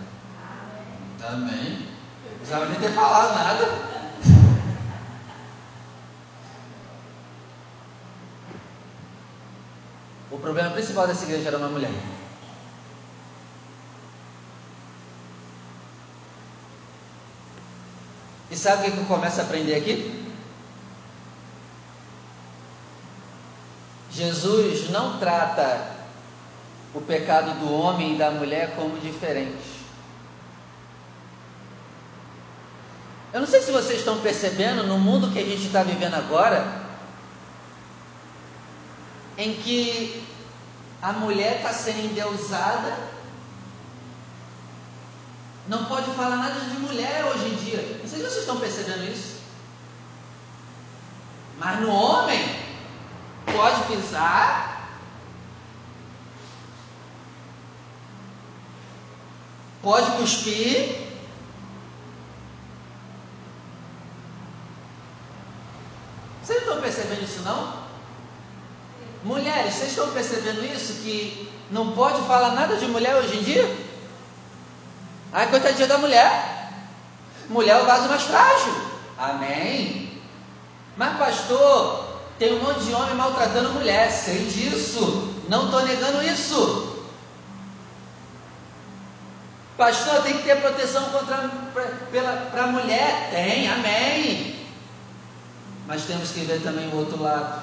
Amém. 1.26 1.88
Não 2.30 2.36
precisava 2.36 2.66
nem 2.66 2.80
ter 2.80 2.92
falado 2.92 3.34
nada. 3.34 3.94
O 10.30 10.38
problema 10.38 10.70
principal 10.70 11.06
dessa 11.06 11.24
igreja 11.24 11.48
era 11.48 11.58
uma 11.58 11.68
mulher. 11.68 11.92
E 18.50 18.56
sabe 18.56 18.88
o 18.88 18.92
que 18.92 18.98
eu 18.98 19.04
começo 19.06 19.40
a 19.40 19.44
aprender 19.44 19.74
aqui? 19.74 20.23
Jesus 24.14 24.90
não 24.90 25.18
trata 25.18 25.92
o 26.94 27.00
pecado 27.00 27.58
do 27.58 27.72
homem 27.72 28.14
e 28.14 28.18
da 28.18 28.30
mulher 28.30 28.74
como 28.76 28.98
diferentes. 28.98 29.74
Eu 33.32 33.40
não 33.40 33.48
sei 33.48 33.60
se 33.60 33.72
vocês 33.72 33.98
estão 33.98 34.20
percebendo 34.20 34.84
no 34.84 34.96
mundo 34.96 35.32
que 35.32 35.38
a 35.40 35.44
gente 35.44 35.66
está 35.66 35.82
vivendo 35.82 36.14
agora, 36.14 36.64
em 39.36 39.54
que 39.54 40.24
a 41.02 41.12
mulher 41.12 41.56
está 41.56 41.72
sendo 41.72 42.04
endeusada 42.04 42.96
não 45.66 45.86
pode 45.86 46.10
falar 46.12 46.36
nada 46.36 46.60
de 46.60 46.78
mulher 46.78 47.24
hoje 47.24 47.46
em 47.46 47.56
dia. 47.56 47.98
Não 48.00 48.08
sei 48.08 48.18
se 48.18 48.24
vocês 48.24 48.40
estão 48.40 48.60
percebendo 48.60 49.04
isso. 49.04 49.38
Mas 51.58 51.80
no 51.80 51.90
homem, 51.90 52.63
pode 53.52 53.82
pisar, 53.84 54.88
pode 59.82 60.10
cuspir, 60.12 61.04
Vocês 66.44 66.58
estão 66.58 66.78
percebendo 66.78 67.24
isso 67.24 67.40
não? 67.40 67.72
Mulheres, 69.24 69.72
vocês 69.72 69.90
estão 69.90 70.10
percebendo 70.10 70.62
isso? 70.62 70.92
Que 71.02 71.50
não 71.70 71.92
pode 71.92 72.20
falar 72.26 72.50
nada 72.50 72.76
de 72.76 72.86
mulher 72.86 73.16
hoje 73.16 73.38
em 73.38 73.42
dia? 73.42 73.76
Ai, 75.32 75.48
coitadinha 75.48 75.88
da 75.88 75.96
mulher. 75.96 76.70
Mulher 77.48 77.78
é 77.78 77.82
o 77.82 77.86
vaso 77.86 78.08
mais 78.08 78.22
frágil. 78.24 78.74
Amém. 79.16 80.22
Mas, 80.98 81.16
pastor, 81.16 82.03
tem 82.38 82.54
um 82.54 82.62
monte 82.62 82.84
de 82.84 82.94
homem 82.94 83.14
maltratando 83.14 83.70
mulher. 83.70 84.10
Sei 84.10 84.46
disso. 84.46 85.34
Não 85.48 85.66
estou 85.66 85.82
negando 85.82 86.22
isso. 86.22 86.94
Pastor, 89.76 90.22
tem 90.22 90.38
que 90.38 90.44
ter 90.44 90.60
proteção 90.60 91.04
contra 91.10 91.50
para 92.50 92.64
a 92.64 92.66
mulher? 92.68 93.30
Tem, 93.30 93.68
amém. 93.68 94.56
Mas 95.86 96.04
temos 96.04 96.30
que 96.30 96.40
ver 96.40 96.62
também 96.62 96.88
o 96.88 96.96
outro 96.96 97.20
lado. 97.20 97.62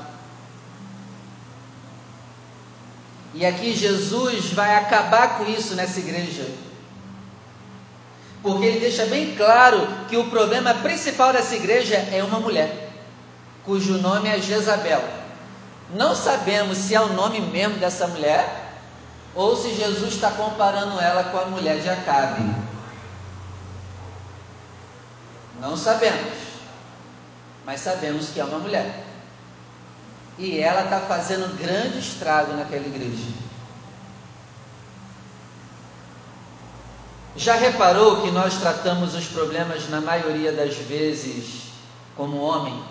E 3.33 3.45
aqui 3.45 3.73
Jesus 3.73 4.51
vai 4.51 4.75
acabar 4.75 5.37
com 5.37 5.45
isso 5.45 5.73
nessa 5.73 5.99
igreja 5.99 6.45
porque 8.41 8.65
ele 8.65 8.79
deixa 8.79 9.05
bem 9.05 9.35
claro 9.35 9.87
que 10.09 10.17
o 10.17 10.25
problema 10.25 10.73
principal 10.75 11.31
dessa 11.31 11.55
igreja 11.55 11.95
é 11.95 12.23
uma 12.23 12.39
mulher, 12.39 12.90
cujo 13.65 13.97
nome 13.97 14.29
é 14.29 14.39
Jezabel. 14.39 15.03
Não 15.93 16.15
sabemos 16.15 16.77
se 16.77 16.95
é 16.95 17.01
o 17.01 17.13
nome 17.13 17.41
mesmo 17.41 17.77
dessa 17.77 18.07
mulher 18.07 18.71
ou 19.35 19.55
se 19.55 19.73
Jesus 19.73 20.13
está 20.13 20.31
comparando 20.31 20.99
ela 20.99 21.25
com 21.25 21.37
a 21.37 21.45
mulher 21.45 21.79
de 21.81 21.89
Acabe. 21.89 22.55
Não 25.59 25.77
sabemos, 25.77 26.33
mas 27.65 27.81
sabemos 27.81 28.29
que 28.29 28.39
é 28.39 28.43
uma 28.43 28.59
mulher. 28.59 29.05
E 30.37 30.59
ela 30.59 30.85
está 30.85 30.99
fazendo 31.01 31.55
grande 31.57 31.99
estrago 31.99 32.53
naquela 32.53 32.87
igreja. 32.87 33.27
Já 37.35 37.55
reparou 37.55 38.21
que 38.21 38.31
nós 38.31 38.57
tratamos 38.57 39.15
os 39.15 39.25
problemas, 39.27 39.87
na 39.89 40.01
maioria 40.01 40.51
das 40.51 40.75
vezes, 40.75 41.71
como 42.15 42.41
homem? 42.41 42.83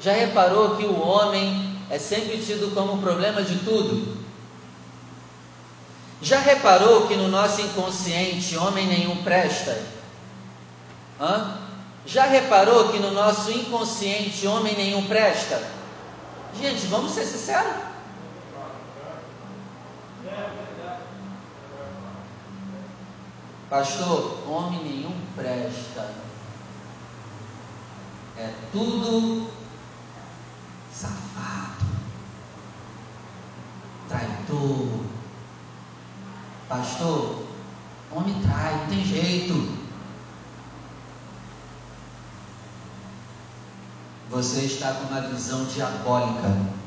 Já 0.00 0.12
reparou 0.12 0.76
que 0.76 0.84
o 0.84 1.00
homem 1.00 1.76
é 1.90 1.98
sempre 1.98 2.38
tido 2.38 2.72
como 2.74 3.02
problema 3.02 3.42
de 3.42 3.58
tudo? 3.58 4.16
Já 6.22 6.38
reparou 6.38 7.06
que 7.08 7.16
no 7.16 7.28
nosso 7.28 7.60
inconsciente 7.60 8.56
homem 8.56 8.86
nenhum 8.86 9.22
presta? 9.22 9.80
Hã? 11.20 11.58
Já 12.06 12.24
reparou 12.26 12.90
que 12.90 12.98
no 12.98 13.10
nosso 13.10 13.50
inconsciente 13.50 14.46
homem 14.46 14.76
nenhum 14.76 15.06
presta? 15.06 15.62
Gente, 16.58 16.86
vamos 16.86 17.12
ser 17.12 17.24
sinceros. 17.24 17.88
Pastor, 23.68 24.48
homem 24.48 24.82
nenhum 24.82 25.14
presta. 25.36 26.10
É 28.38 28.50
tudo 28.72 29.50
safado, 31.00 31.86
traidor. 34.08 35.04
Pastor, 36.68 37.44
homem 38.10 38.42
trai, 38.42 38.76
não 38.76 38.86
tem 38.88 39.04
jeito. 39.04 39.78
Você 44.30 44.60
está 44.62 44.92
com 44.92 45.06
uma 45.06 45.22
visão 45.22 45.64
diabólica 45.64 46.78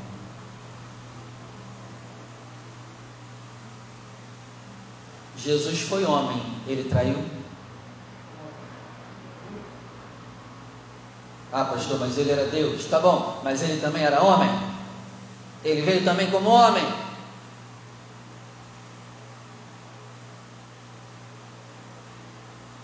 Jesus 5.42 5.80
foi 5.80 6.04
homem, 6.04 6.40
ele 6.68 6.88
traiu? 6.88 7.18
Ah, 11.52 11.66
pastor, 11.66 12.00
mas 12.00 12.16
ele 12.16 12.30
era 12.30 12.46
Deus. 12.46 12.86
Tá 12.86 12.98
bom, 12.98 13.38
mas 13.44 13.62
ele 13.62 13.78
também 13.78 14.02
era 14.02 14.22
homem? 14.22 14.50
Ele 15.62 15.82
veio 15.82 16.02
também 16.02 16.30
como 16.30 16.48
homem. 16.48 16.82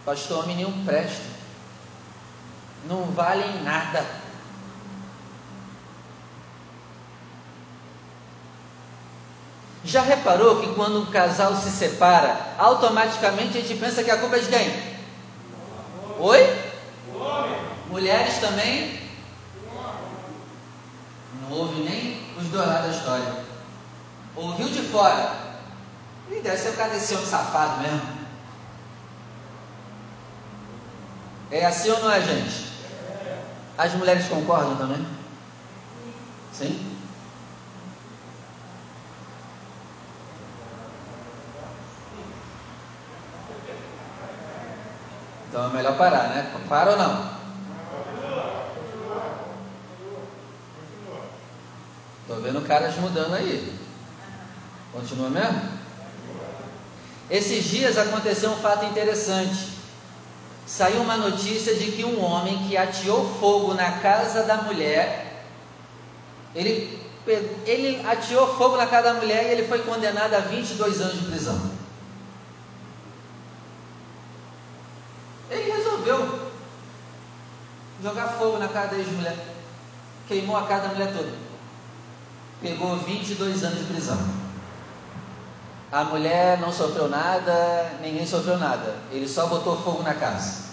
Pastor, 0.05 0.45
homem 0.45 0.57
nenhum 0.57 0.85
presta. 0.85 1.25
Não 2.87 3.05
vale 3.07 3.63
nada. 3.63 4.05
Já 9.83 10.03
reparou 10.03 10.61
que 10.61 10.75
quando 10.75 11.01
um 11.01 11.07
casal 11.07 11.57
se 11.57 11.71
separa, 11.71 12.37
automaticamente 12.59 13.57
a 13.57 13.61
gente 13.63 13.81
pensa 13.81 14.05
que 14.05 14.11
a 14.11 14.19
culpa 14.19 14.37
é 14.37 14.41
de 14.41 14.49
quem? 14.49 14.99
Oi? 16.19 16.68
Mulheres 17.91 18.39
também? 18.39 19.01
Não 21.41 21.57
ouve 21.57 21.81
nem 21.81 22.21
os 22.37 22.49
dois 22.49 22.67
lados 22.67 22.91
da 22.91 22.97
história. 22.97 23.45
Ouviu 24.37 24.69
de 24.69 24.83
fora. 24.83 25.49
E 26.31 26.41
deve 26.41 26.59
ser 26.59 26.71
o 26.71 26.77
cara 26.77 26.91
desse 26.91 27.15
homem 27.15 27.27
safado 27.27 27.83
mesmo. 27.83 28.19
É 31.51 31.65
assim 31.65 31.91
ou 31.91 32.01
não 32.01 32.11
é, 32.11 32.21
gente? 32.21 32.69
As 33.79 33.95
mulheres 33.95 34.29
concordam 34.29 34.77
também? 34.77 35.07
Sim? 36.53 36.97
Então 45.49 45.71
é 45.71 45.73
melhor 45.73 45.97
parar, 45.97 46.29
né? 46.29 46.53
Para 46.69 46.91
ou 46.91 46.99
não? 46.99 47.38
Estou 52.29 52.43
vendo 52.43 52.61
caras 52.69 52.95
mudando 52.97 53.33
aí. 53.37 53.73
Continua 54.93 55.31
mesmo? 55.31 55.63
Esses 57.31 57.65
dias 57.65 57.97
aconteceu 57.97 58.51
um 58.51 58.57
fato 58.59 58.85
interessante. 58.85 59.71
Saiu 60.67 61.01
uma 61.01 61.17
notícia 61.17 61.75
de 61.75 61.91
que 61.93 62.05
um 62.05 62.23
homem 62.23 62.69
que 62.69 62.77
ateou 62.77 63.35
fogo 63.41 63.73
na 63.73 63.93
casa 64.01 64.43
da 64.43 64.59
mulher, 64.59 65.43
ele, 66.55 67.03
ele 67.65 68.05
fogo 68.59 68.77
na 68.77 68.87
casa 68.87 69.15
da 69.15 69.21
mulher 69.21 69.45
e 69.45 69.53
ele 69.53 69.67
foi 69.67 69.79
condenado 69.79 70.35
a 70.35 70.41
22 70.41 71.01
anos 71.01 71.19
de 71.19 71.27
prisão. 71.29 71.59
Ele 75.51 75.73
resolveu 75.73 76.51
jogar 78.03 78.29
fogo 78.39 78.59
na 78.59 78.69
casa 78.69 78.89
da 78.89 78.99
ex-mulher. 78.99 79.37
Queimou 80.29 80.59
a 80.59 80.67
casa 80.67 80.89
da 80.89 80.95
mulher 80.95 81.11
toda. 81.15 81.48
Pegou 82.61 82.97
22 82.97 83.63
anos 83.65 83.79
de 83.79 83.85
prisão. 83.85 84.19
A 85.91 86.05
mulher 86.05 86.59
não 86.59 86.73
sofreu 86.73 87.09
nada, 87.09 87.93
ninguém 88.03 88.27
sofreu 88.27 88.59
nada. 88.59 88.97
Ele 89.11 89.29
só 89.29 89.47
botou 89.47 89.77
fogo 89.83 90.03
na 90.03 90.15
casa. 90.15 90.69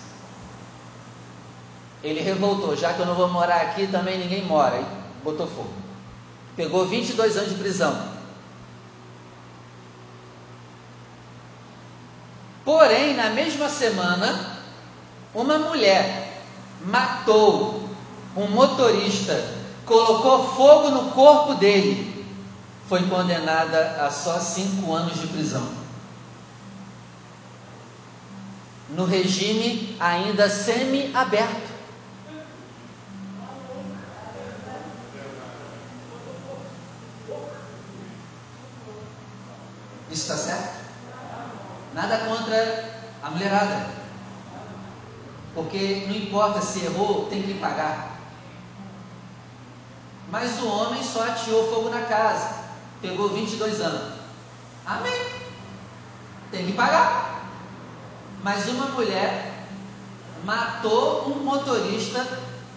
Ele 2.04 2.22
revoltou, 2.22 2.76
já 2.76 2.94
que 2.94 3.00
eu 3.00 3.06
não 3.06 3.16
vou 3.16 3.30
morar 3.30 3.62
aqui, 3.62 3.88
também 3.88 4.20
ninguém 4.20 4.46
mora. 4.46 4.84
Botou 5.24 5.48
fogo. 5.48 5.74
Pegou 6.56 6.86
22 6.86 7.38
anos 7.38 7.50
de 7.50 7.56
prisão. 7.56 8.16
Porém, 12.64 13.16
na 13.16 13.30
mesma 13.30 13.70
semana, 13.70 14.58
uma 15.34 15.58
mulher 15.60 16.42
matou 16.84 17.88
um 18.36 18.48
motorista, 18.48 19.34
colocou 19.86 20.54
fogo 20.56 20.90
no 20.90 21.12
corpo 21.12 21.56
dele 21.56 22.16
foi 22.88 23.08
condenada 23.08 24.06
a 24.06 24.12
só 24.12 24.40
cinco 24.40 24.94
anos 24.94 25.20
de 25.20 25.28
prisão. 25.28 25.68
No 28.90 29.06
regime 29.06 29.96
ainda 30.00 30.50
semi-aberto. 30.50 31.74
Isso 40.12 40.32
está 40.32 40.38
certo? 40.38 40.86
Nada 41.94 42.20
contra 42.20 43.02
a 43.24 43.32
mulherada. 43.32 43.90
Porque 45.56 46.06
não 46.08 46.16
importa 46.16 46.62
se 46.62 46.86
errou, 46.86 47.26
tem 47.26 47.42
que 47.42 47.56
pagar. 47.56 48.15
Mas 50.36 50.60
o 50.60 50.68
homem 50.68 51.02
só 51.02 51.24
ateou 51.24 51.74
fogo 51.74 51.90
na 51.90 52.02
casa 52.02 52.66
pegou 53.02 53.30
22 53.30 53.80
anos. 53.80 54.16
Amém. 54.86 55.14
Tem 56.52 56.66
que 56.66 56.74
pagar. 56.74 57.50
Mas 58.44 58.68
uma 58.68 58.88
mulher 58.88 59.66
matou 60.44 61.30
um 61.30 61.42
motorista, 61.42 62.28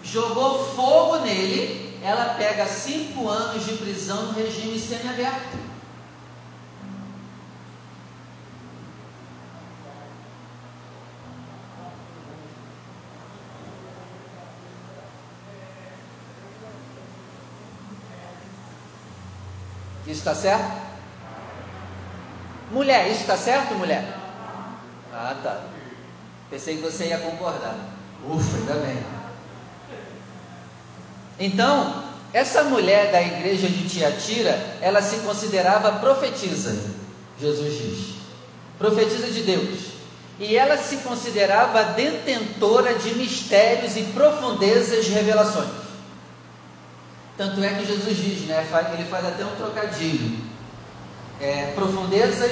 jogou 0.05 0.73
fogo 0.77 1.17
nele, 1.25 1.99
ela 2.01 2.35
pega 2.35 2.65
cinco 2.65 3.29
anos 3.29 3.67
de 3.67 3.73
prisão 3.73 4.27
no 4.27 4.33
regime 4.35 4.79
semiaberto. 4.79 5.59
Isso 20.19 20.29
está 20.29 20.35
certo? 20.35 20.73
Mulher, 22.73 23.09
isso 23.09 23.21
está 23.21 23.37
certo, 23.37 23.75
mulher? 23.75 24.05
Ah, 25.13 25.37
tá. 25.41 25.61
Pensei 26.51 26.77
que 26.77 26.83
você 26.83 27.07
ia 27.07 27.19
concordar. 27.19 27.77
Ufa, 28.29 28.57
ainda 28.57 28.75
bem. 28.85 28.99
Então, 31.39 32.03
essa 32.33 32.65
mulher 32.65 33.13
da 33.13 33.23
igreja 33.23 33.69
de 33.69 33.89
Tiatira, 33.89 34.59
ela 34.81 35.01
se 35.01 35.19
considerava 35.19 36.01
profetisa, 36.01 36.77
Jesus 37.41 37.79
diz. 37.79 38.15
Profetisa 38.77 39.31
de 39.31 39.43
Deus. 39.43 39.79
E 40.41 40.57
ela 40.57 40.77
se 40.77 40.97
considerava 40.97 41.93
detentora 41.93 42.95
de 42.95 43.15
mistérios 43.15 43.97
e 43.97 44.03
profundezas 44.03 45.05
de 45.05 45.13
revelações. 45.13 45.78
Tanto 47.39 47.63
é 47.63 47.69
que 47.75 47.87
Jesus 47.87 48.17
diz, 48.17 48.49
né? 48.49 48.67
Ele 48.93 49.05
faz 49.09 49.25
até 49.25 49.45
um 49.45 49.55
trocadilho. 49.55 50.39
É, 51.41 51.71
profundezas 51.73 52.51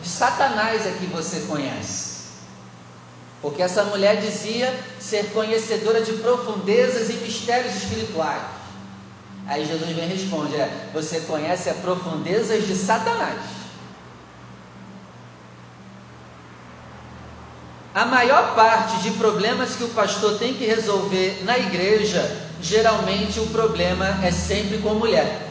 de 0.00 0.08
Satanás 0.08 0.86
é 0.86 0.92
que 0.92 1.06
você 1.06 1.40
conhece. 1.40 2.10
Porque 3.42 3.60
essa 3.60 3.82
mulher 3.84 4.20
dizia 4.20 4.72
ser 5.00 5.32
conhecedora 5.32 6.00
de 6.00 6.12
profundezas 6.12 7.10
e 7.10 7.14
mistérios 7.14 7.74
espirituais. 7.74 8.42
Aí 9.48 9.66
Jesus 9.66 9.90
vem 9.90 10.04
e 10.04 10.12
responde: 10.12 10.54
é, 10.54 10.90
você 10.94 11.22
conhece 11.22 11.68
as 11.68 11.78
profundezas 11.78 12.68
de 12.68 12.76
Satanás. 12.76 13.40
A 17.92 18.04
maior 18.04 18.54
parte 18.54 18.98
de 18.98 19.10
problemas 19.12 19.74
que 19.74 19.82
o 19.82 19.88
pastor 19.88 20.38
tem 20.38 20.54
que 20.54 20.64
resolver 20.64 21.42
na 21.42 21.58
igreja 21.58 22.49
geralmente 22.62 23.40
o 23.40 23.46
problema 23.48 24.24
é 24.24 24.30
sempre 24.30 24.78
com 24.78 24.94
mulher. 24.94 25.48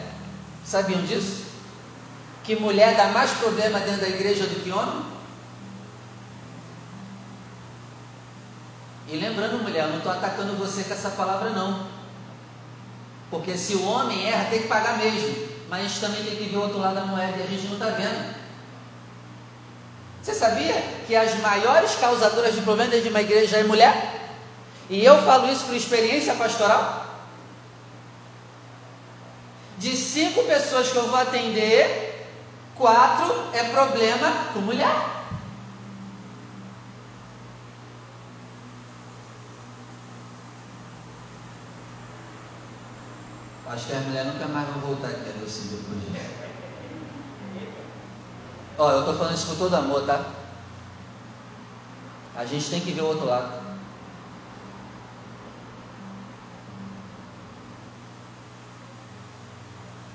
Sabiam 0.63 1.01
disso? 1.01 1.45
Que 2.43 2.55
mulher 2.55 2.95
dá 2.95 3.07
mais 3.07 3.31
problema 3.31 3.79
dentro 3.79 4.01
da 4.01 4.09
igreja 4.09 4.45
do 4.45 4.63
que 4.63 4.71
homem? 4.71 5.03
E 9.07 9.17
lembrando, 9.17 9.63
mulher, 9.63 9.85
eu 9.85 9.89
não 9.89 9.97
estou 9.97 10.11
atacando 10.11 10.55
você 10.55 10.83
com 10.83 10.93
essa 10.93 11.09
palavra, 11.09 11.49
não. 11.49 11.87
Porque 13.31 13.57
se 13.57 13.75
o 13.75 13.83
homem 13.83 14.27
erra, 14.27 14.49
tem 14.49 14.61
que 14.61 14.67
pagar 14.67 14.97
mesmo. 14.97 15.49
Mas 15.67 15.79
a 15.79 15.87
gente 15.87 15.99
também 15.99 16.23
tem 16.23 16.35
que 16.35 16.49
ver 16.49 16.57
o 16.57 16.61
outro 16.61 16.79
lado 16.79 16.95
da 16.95 17.05
moeda 17.05 17.37
e 17.37 17.43
a 17.43 17.47
gente 17.47 17.65
não 17.67 17.73
está 17.73 17.87
vendo. 17.87 18.35
Você 20.21 20.33
sabia 20.33 20.75
que 21.07 21.15
as 21.15 21.39
maiores 21.39 21.95
causadoras 21.95 22.53
de 22.53 22.61
problemas 22.61 22.91
dentro 22.91 23.05
de 23.05 23.09
uma 23.09 23.21
igreja 23.21 23.57
é 23.57 23.63
mulher? 23.63 24.18
E 24.89 25.05
eu 25.05 25.21
falo 25.21 25.51
isso 25.51 25.65
por 25.65 25.75
experiência 25.75 26.33
pastoral. 26.33 27.05
De 29.77 29.95
cinco 29.95 30.43
pessoas 30.43 30.91
que 30.91 30.97
eu 30.97 31.07
vou 31.07 31.17
atender, 31.17 32.27
quatro 32.75 33.33
é 33.53 33.63
problema 33.65 34.51
com 34.53 34.59
mulher. 34.59 35.19
Acho 43.67 43.85
que 43.85 43.93
as 43.93 44.03
mulheres 44.03 44.33
nunca 44.33 44.47
mais 44.47 44.67
vão 44.69 44.79
voltar 44.79 45.09
aqui 45.09 45.29
a 45.29 45.43
decidir 45.43 45.75
o 45.75 45.83
projeto. 45.83 46.49
Ó, 48.79 48.91
eu 48.91 48.99
estou 49.01 49.15
falando 49.15 49.35
isso 49.35 49.47
com 49.47 49.55
todo 49.57 49.75
amor, 49.75 50.07
tá? 50.07 50.25
A 52.35 52.45
gente 52.45 52.69
tem 52.69 52.81
que 52.81 52.91
ver 52.91 53.01
o 53.01 53.07
outro 53.07 53.27
lado. 53.27 53.68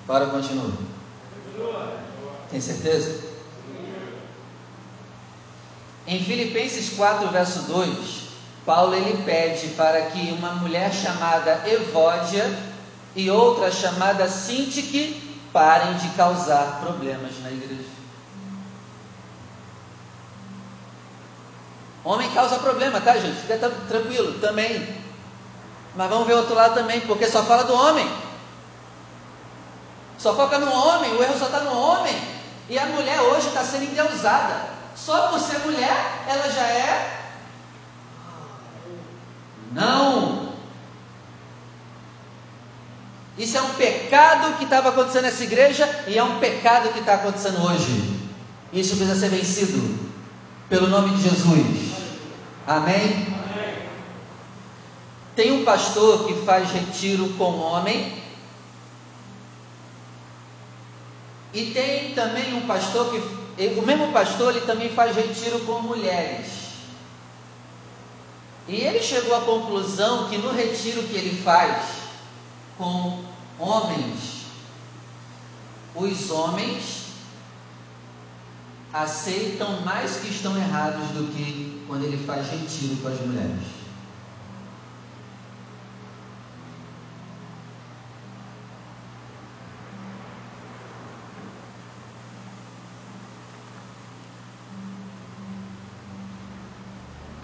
Para, 0.06 0.26
continua. 0.26 0.72
Tem 2.50 2.60
certeza? 2.60 3.32
Em 6.06 6.22
Filipenses 6.22 6.94
4, 6.96 7.28
verso 7.28 7.62
2, 7.62 8.24
Paulo 8.66 8.94
ele 8.94 9.22
pede 9.24 9.68
para 9.68 10.02
que 10.02 10.32
uma 10.32 10.52
mulher 10.52 10.92
chamada 10.92 11.62
Evódia 11.66 12.44
e 13.16 13.30
outra 13.30 13.70
chamada 13.70 14.28
Sintique 14.28 15.38
parem 15.52 15.94
de 15.94 16.08
causar 16.10 16.80
problemas 16.80 17.32
na 17.42 17.50
igreja. 17.50 17.94
Homem 22.04 22.30
causa 22.32 22.58
problema, 22.58 23.00
tá, 23.00 23.16
gente? 23.16 23.40
Fica 23.40 23.56
tranquilo, 23.88 24.38
também. 24.38 24.86
Mas 25.96 26.10
vamos 26.10 26.26
ver 26.26 26.34
o 26.34 26.38
outro 26.38 26.54
lado 26.54 26.74
também, 26.74 27.00
porque 27.02 27.26
só 27.26 27.42
fala 27.44 27.64
do 27.64 27.72
homem. 27.72 28.06
Só 30.24 30.34
foca 30.34 30.58
no 30.58 30.72
homem, 30.72 31.12
o 31.12 31.22
erro 31.22 31.38
só 31.38 31.44
está 31.44 31.60
no 31.60 31.78
homem. 31.78 32.16
E 32.70 32.78
a 32.78 32.86
mulher 32.86 33.20
hoje 33.20 33.48
está 33.48 33.62
sendo 33.62 33.84
endeusada. 33.84 34.70
Só 34.96 35.28
por 35.28 35.38
ser 35.38 35.58
mulher, 35.58 36.24
ela 36.26 36.50
já 36.50 36.62
é. 36.62 37.26
Não! 39.72 40.48
Isso 43.36 43.58
é 43.58 43.60
um 43.60 43.74
pecado 43.74 44.56
que 44.56 44.64
estava 44.64 44.88
acontecendo 44.88 45.24
nessa 45.24 45.44
igreja 45.44 46.04
e 46.06 46.16
é 46.16 46.24
um 46.24 46.38
pecado 46.38 46.88
que 46.94 47.00
está 47.00 47.16
acontecendo 47.16 47.62
hoje. 47.62 48.18
Isso 48.72 48.96
precisa 48.96 49.20
ser 49.20 49.28
vencido 49.28 50.08
pelo 50.70 50.86
nome 50.86 51.16
de 51.16 51.22
Jesus. 51.22 51.92
Amém? 52.66 53.26
Tem 55.36 55.52
um 55.52 55.66
pastor 55.66 56.26
que 56.26 56.46
faz 56.46 56.70
retiro 56.70 57.28
com 57.36 57.58
homem 57.58 58.23
E 61.54 61.66
tem 61.66 62.14
também 62.14 62.52
um 62.54 62.66
pastor 62.66 63.12
que, 63.12 63.64
o 63.78 63.82
mesmo 63.82 64.12
pastor, 64.12 64.50
ele 64.54 64.66
também 64.66 64.88
faz 64.90 65.14
retiro 65.14 65.60
com 65.60 65.80
mulheres. 65.80 66.64
E 68.66 68.76
ele 68.76 69.00
chegou 69.00 69.36
à 69.36 69.42
conclusão 69.42 70.28
que 70.28 70.38
no 70.38 70.50
retiro 70.50 71.04
que 71.04 71.14
ele 71.14 71.40
faz 71.42 71.84
com 72.76 73.22
homens, 73.58 74.46
os 75.94 76.30
homens 76.30 77.04
aceitam 78.92 79.80
mais 79.82 80.16
que 80.16 80.28
estão 80.28 80.56
errados 80.56 81.08
do 81.08 81.32
que 81.32 81.84
quando 81.86 82.04
ele 82.04 82.24
faz 82.24 82.50
retiro 82.50 82.96
com 82.96 83.08
as 83.08 83.20
mulheres. 83.20 83.73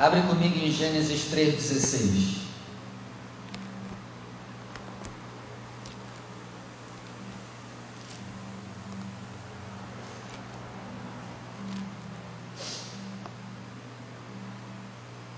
Abre 0.01 0.23
comigo 0.23 0.57
em 0.57 0.73
Gênesis 0.73 1.31
3,16. 1.31 2.39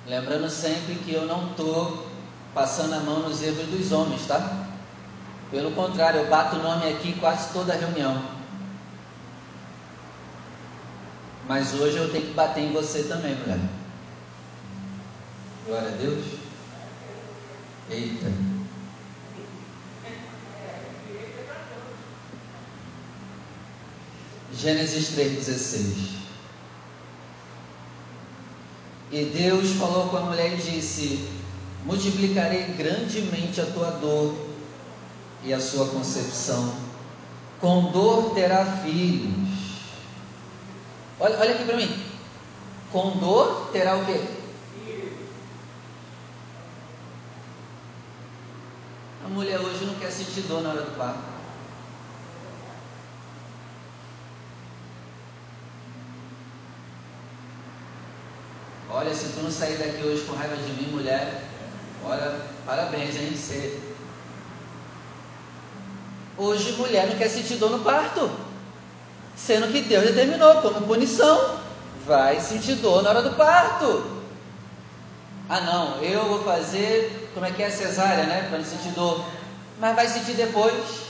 Lembrando 0.06 0.48
sempre 0.48 0.94
que 0.94 1.12
eu 1.12 1.26
não 1.26 1.50
estou 1.50 2.06
passando 2.54 2.94
a 2.94 3.00
mão 3.00 3.18
nos 3.18 3.42
erros 3.42 3.66
dos 3.66 3.90
homens, 3.90 4.24
tá? 4.28 4.68
Pelo 5.50 5.72
contrário, 5.72 6.20
eu 6.20 6.28
bato 6.28 6.54
o 6.54 6.62
nome 6.62 6.88
aqui 6.88 7.18
quase 7.18 7.52
toda 7.52 7.74
reunião. 7.74 8.22
Mas 11.48 11.74
hoje 11.74 11.96
eu 11.96 12.12
tenho 12.12 12.26
que 12.26 12.34
bater 12.34 12.62
em 12.62 12.72
você 12.72 13.02
também, 13.02 13.34
mulher. 13.34 13.81
Glória 15.64 15.88
a 15.88 15.92
Deus. 15.92 16.24
Eita. 17.88 18.32
Gênesis 24.52 25.10
3,16. 25.10 26.22
E 29.12 29.24
Deus 29.26 29.70
falou 29.72 30.08
com 30.08 30.16
a 30.16 30.22
mulher 30.22 30.52
e 30.54 30.56
disse: 30.56 31.28
Multiplicarei 31.84 32.64
grandemente 32.76 33.60
a 33.60 33.66
tua 33.66 33.92
dor 33.92 34.34
e 35.44 35.54
a 35.54 35.60
sua 35.60 35.86
concepção. 35.88 36.74
Com 37.60 37.92
dor 37.92 38.34
terá 38.34 38.64
filhos. 38.82 39.78
Olha, 41.20 41.38
olha 41.38 41.54
aqui 41.54 41.64
para 41.64 41.76
mim. 41.76 42.04
Com 42.90 43.18
dor 43.18 43.70
terá 43.72 43.96
o 43.96 44.04
quê? 44.04 44.41
Mulher 49.32 49.58
hoje 49.60 49.84
não 49.84 49.94
quer 49.94 50.10
sentir 50.10 50.42
dor 50.42 50.62
na 50.62 50.70
hora 50.70 50.82
do 50.82 50.96
parto. 50.96 51.32
Olha, 58.90 59.14
se 59.14 59.32
tu 59.32 59.42
não 59.42 59.50
sair 59.50 59.78
daqui 59.78 60.06
hoje 60.06 60.22
com 60.24 60.36
raiva 60.36 60.54
de 60.54 60.70
mim, 60.72 60.92
mulher, 60.92 61.44
olha, 62.04 62.40
parabéns, 62.66 63.16
hein? 63.16 63.34
Você... 63.34 63.80
Hoje 66.36 66.72
mulher 66.72 67.08
não 67.08 67.16
quer 67.16 67.28
sentir 67.28 67.56
dor 67.56 67.70
no 67.70 67.80
parto. 67.80 68.30
Sendo 69.34 69.72
que 69.72 69.80
Deus 69.82 70.04
determinou 70.04 70.60
como 70.60 70.86
punição. 70.86 71.58
Vai 72.06 72.40
sentir 72.40 72.76
dor 72.76 73.02
na 73.02 73.10
hora 73.10 73.22
do 73.22 73.34
parto. 73.34 74.22
Ah 75.48 75.60
não, 75.60 76.02
eu 76.02 76.24
vou 76.26 76.44
fazer 76.44 77.21
como 77.34 77.46
é 77.46 77.50
que 77.50 77.62
é 77.62 77.70
cesárea, 77.70 78.24
né? 78.24 78.46
Para 78.48 78.58
não 78.58 78.64
sentir 78.64 78.90
dor. 78.90 79.24
Mas 79.78 79.96
vai 79.96 80.08
sentir 80.08 80.34
depois. 80.34 81.02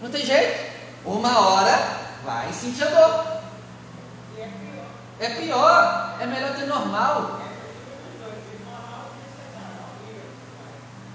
Não 0.00 0.10
tem 0.10 0.24
jeito. 0.24 0.72
Uma 1.04 1.38
hora 1.38 1.78
vai 2.24 2.52
sentir 2.52 2.84
a 2.84 2.90
dor. 2.90 3.36
É 5.18 5.28
pior. 5.30 6.16
É 6.20 6.26
melhor 6.26 6.54
ter 6.54 6.66
normal. 6.66 7.40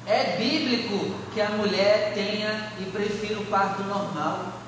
É 0.08 0.36
bíblico 0.38 1.16
que 1.34 1.40
a 1.40 1.50
mulher 1.50 2.12
tenha 2.14 2.72
e 2.80 2.86
prefira 2.92 3.40
o 3.40 3.46
parto 3.46 3.84
normal. 3.84 4.62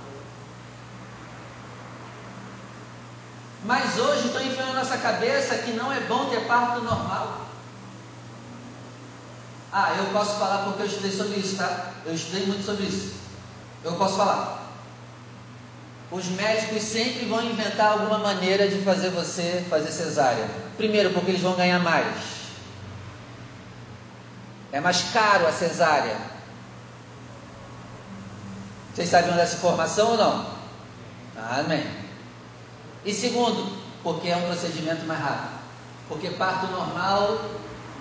Mas 3.65 3.97
hoje 3.97 4.27
estão 4.27 4.43
enfiando 4.43 4.73
na 4.73 4.79
nossa 4.79 4.97
cabeça 4.97 5.57
que 5.59 5.71
não 5.71 5.91
é 5.91 5.99
bom 6.01 6.25
ter 6.25 6.41
parto 6.41 6.81
normal. 6.81 7.42
Ah, 9.75 9.95
eu 9.97 10.05
posso 10.13 10.37
falar 10.37 10.65
porque 10.65 10.83
eu 10.83 10.85
estudei 10.85 11.11
sobre 11.11 11.39
isso, 11.39 11.57
tá? 11.57 11.93
Eu 12.05 12.13
estudei 12.13 12.45
muito 12.45 12.63
sobre 12.63 12.83
isso. 12.83 13.15
Eu 13.83 13.93
posso 13.93 14.17
falar. 14.17 14.69
Os 16.11 16.27
médicos 16.27 16.83
sempre 16.83 17.25
vão 17.25 17.43
inventar 17.43 17.93
alguma 17.93 18.19
maneira 18.19 18.67
de 18.67 18.83
fazer 18.83 19.09
você 19.09 19.65
fazer 19.67 19.89
cesárea. 19.89 20.47
Primeiro, 20.77 21.09
porque 21.09 21.31
eles 21.31 21.41
vão 21.41 21.55
ganhar 21.55 21.79
mais. 21.79 22.15
É 24.71 24.79
mais 24.79 25.05
caro 25.11 25.47
a 25.47 25.51
cesárea. 25.51 26.17
Vocês 28.93 29.09
sabiam 29.09 29.35
dessa 29.35 29.55
informação 29.55 30.11
ou 30.11 30.17
não? 30.17 30.45
Amém. 31.35 31.83
E 33.03 33.11
segundo, 33.11 33.75
porque 34.03 34.27
é 34.27 34.37
um 34.37 34.45
procedimento 34.45 35.03
mais 35.07 35.19
rápido. 35.19 35.63
Porque 36.07 36.29
parto 36.29 36.67
normal 36.67 37.39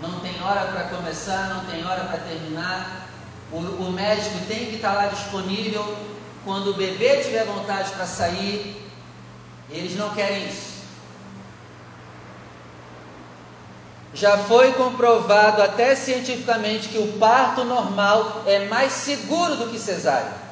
não 0.02 0.18
tem 0.18 0.42
hora 0.42 0.66
para 0.66 0.84
começar, 0.96 1.48
não 1.54 1.64
tem 1.66 1.86
hora 1.86 2.04
para 2.04 2.18
terminar. 2.18 3.06
O, 3.52 3.58
o, 3.58 3.92
médico 3.92 4.36
tem 4.48 4.66
que 4.66 4.76
estar 4.76 4.94
lá 4.94 5.06
disponível 5.06 5.96
quando 6.44 6.70
o 6.70 6.74
bebê 6.74 7.18
tiver 7.18 7.44
vontade 7.44 7.92
para 7.92 8.06
sair. 8.06 8.76
Eles 9.70 9.96
não 9.96 10.10
querem 10.10 10.48
isso. 10.48 10.72
Já 14.14 14.36
foi 14.36 14.72
comprovado 14.72 15.62
até 15.62 15.94
cientificamente 15.94 16.88
que 16.88 16.98
o 16.98 17.18
parto 17.18 17.64
normal 17.64 18.42
é 18.46 18.66
mais 18.66 18.92
seguro 18.92 19.56
do 19.56 19.70
que 19.70 19.78
cesárea. 19.78 20.42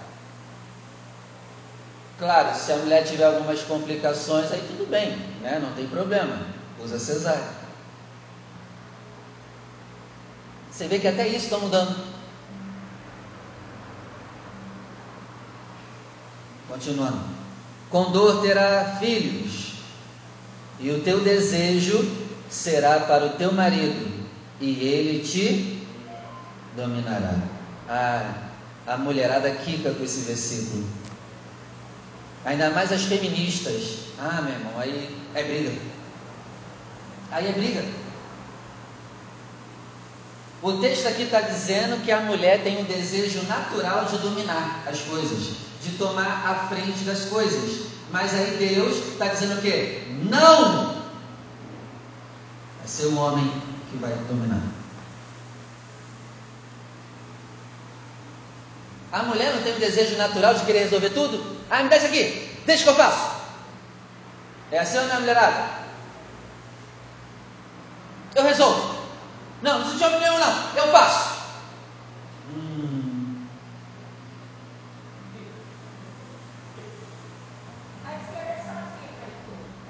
Claro, 2.18 2.54
se 2.54 2.72
a 2.72 2.76
mulher 2.76 3.04
tiver 3.04 3.24
algumas 3.24 3.62
complicações, 3.62 4.52
aí 4.52 4.62
tudo 4.66 4.88
bem, 4.88 5.16
né? 5.42 5.58
não 5.60 5.72
tem 5.72 5.86
problema, 5.86 6.38
usa 6.82 6.98
cesárea. 6.98 7.59
Você 10.80 10.88
vê 10.88 10.98
que 10.98 11.08
até 11.08 11.28
isso 11.28 11.44
está 11.44 11.58
mudando. 11.58 11.94
Continuando. 16.66 17.20
Com 17.90 18.10
dor 18.12 18.40
terá 18.40 18.96
filhos, 18.98 19.74
e 20.78 20.90
o 20.90 21.02
teu 21.02 21.20
desejo 21.20 22.10
será 22.48 23.00
para 23.00 23.26
o 23.26 23.30
teu 23.36 23.52
marido, 23.52 24.26
e 24.58 24.70
ele 24.82 25.22
te 25.22 25.86
dominará. 26.74 27.34
A 28.86 28.96
mulherada 28.96 29.50
quica 29.50 29.92
com 29.92 30.02
esse 30.02 30.22
versículo. 30.22 30.86
Ainda 32.46 32.70
mais 32.70 32.90
as 32.90 33.02
feministas. 33.02 34.14
Ah, 34.18 34.40
meu 34.40 34.54
irmão, 34.54 34.80
aí 34.80 35.14
é 35.34 35.42
briga. 35.42 35.78
Aí 37.30 37.48
é 37.48 37.52
briga. 37.52 37.99
O 40.62 40.74
texto 40.74 41.06
aqui 41.06 41.22
está 41.22 41.40
dizendo 41.40 42.04
que 42.04 42.12
a 42.12 42.20
mulher 42.20 42.62
tem 42.62 42.78
um 42.78 42.84
desejo 42.84 43.42
natural 43.44 44.04
de 44.04 44.18
dominar 44.18 44.82
as 44.86 45.00
coisas, 45.00 45.56
de 45.82 45.92
tomar 45.96 46.46
a 46.46 46.68
frente 46.68 47.02
das 47.04 47.24
coisas. 47.26 47.86
Mas 48.10 48.34
aí 48.34 48.56
Deus 48.58 48.96
está 49.12 49.26
dizendo 49.28 49.58
o 49.58 49.62
quê? 49.62 50.02
Não! 50.28 51.00
Vai 52.78 52.86
ser 52.86 53.06
o 53.06 53.16
homem 53.16 53.50
que 53.90 53.96
vai 53.96 54.12
dominar. 54.28 54.60
A 59.12 59.22
mulher 59.22 59.54
não 59.54 59.62
tem 59.62 59.74
um 59.74 59.80
desejo 59.80 60.16
natural 60.16 60.54
de 60.54 60.64
querer 60.64 60.80
resolver 60.80 61.10
tudo? 61.10 61.56
Ah, 61.70 61.82
me 61.82 61.88
dá 61.88 61.96
isso 61.96 62.06
aqui, 62.06 62.50
deixa 62.66 62.84
que 62.84 62.90
eu 62.90 62.94
faço. 62.94 63.40
É 64.70 64.78
assim 64.78 64.98
ou 64.98 65.06
não 65.06 65.16
é 65.16 65.20
mulherada? 65.20 65.70
Eu 68.36 68.44
resolvo. 68.44 68.89
Não, 69.62 69.78
não 69.78 69.80
precisa 69.80 70.08
de 70.08 70.14
opinião, 70.14 70.38
não. 70.38 70.76
Eu 70.76 70.92
faço. 70.92 71.40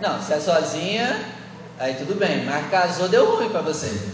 Não, 0.00 0.22
se 0.22 0.32
é 0.32 0.40
sozinha, 0.40 1.34
aí 1.78 1.94
tudo 1.94 2.18
bem. 2.18 2.44
Mas 2.46 2.70
casou, 2.70 3.08
deu 3.08 3.36
ruim 3.36 3.50
para 3.50 3.60
você. 3.60 4.10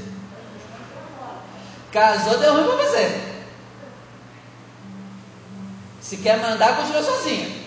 Casou, 1.92 2.38
deu 2.38 2.54
ruim 2.54 2.66
para 2.66 2.76
você. 2.76 3.36
Se 6.00 6.16
quer 6.18 6.40
mandar, 6.40 6.76
continua 6.76 7.02
sozinha. 7.02 7.66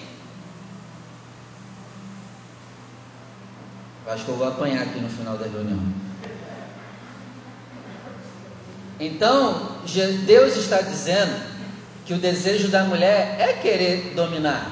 acho 4.07 4.25
que 4.25 4.31
eu 4.31 4.37
vou 4.37 4.47
apanhar 4.47 4.81
aqui 4.81 4.99
no 4.99 5.09
final 5.09 5.37
da 5.37 5.45
reunião. 5.45 6.08
Então, 8.99 9.77
Deus 10.25 10.57
está 10.57 10.81
dizendo 10.81 11.33
que 12.05 12.13
o 12.13 12.17
desejo 12.17 12.67
da 12.67 12.83
mulher 12.83 13.37
é 13.39 13.53
querer 13.53 14.13
dominar, 14.15 14.67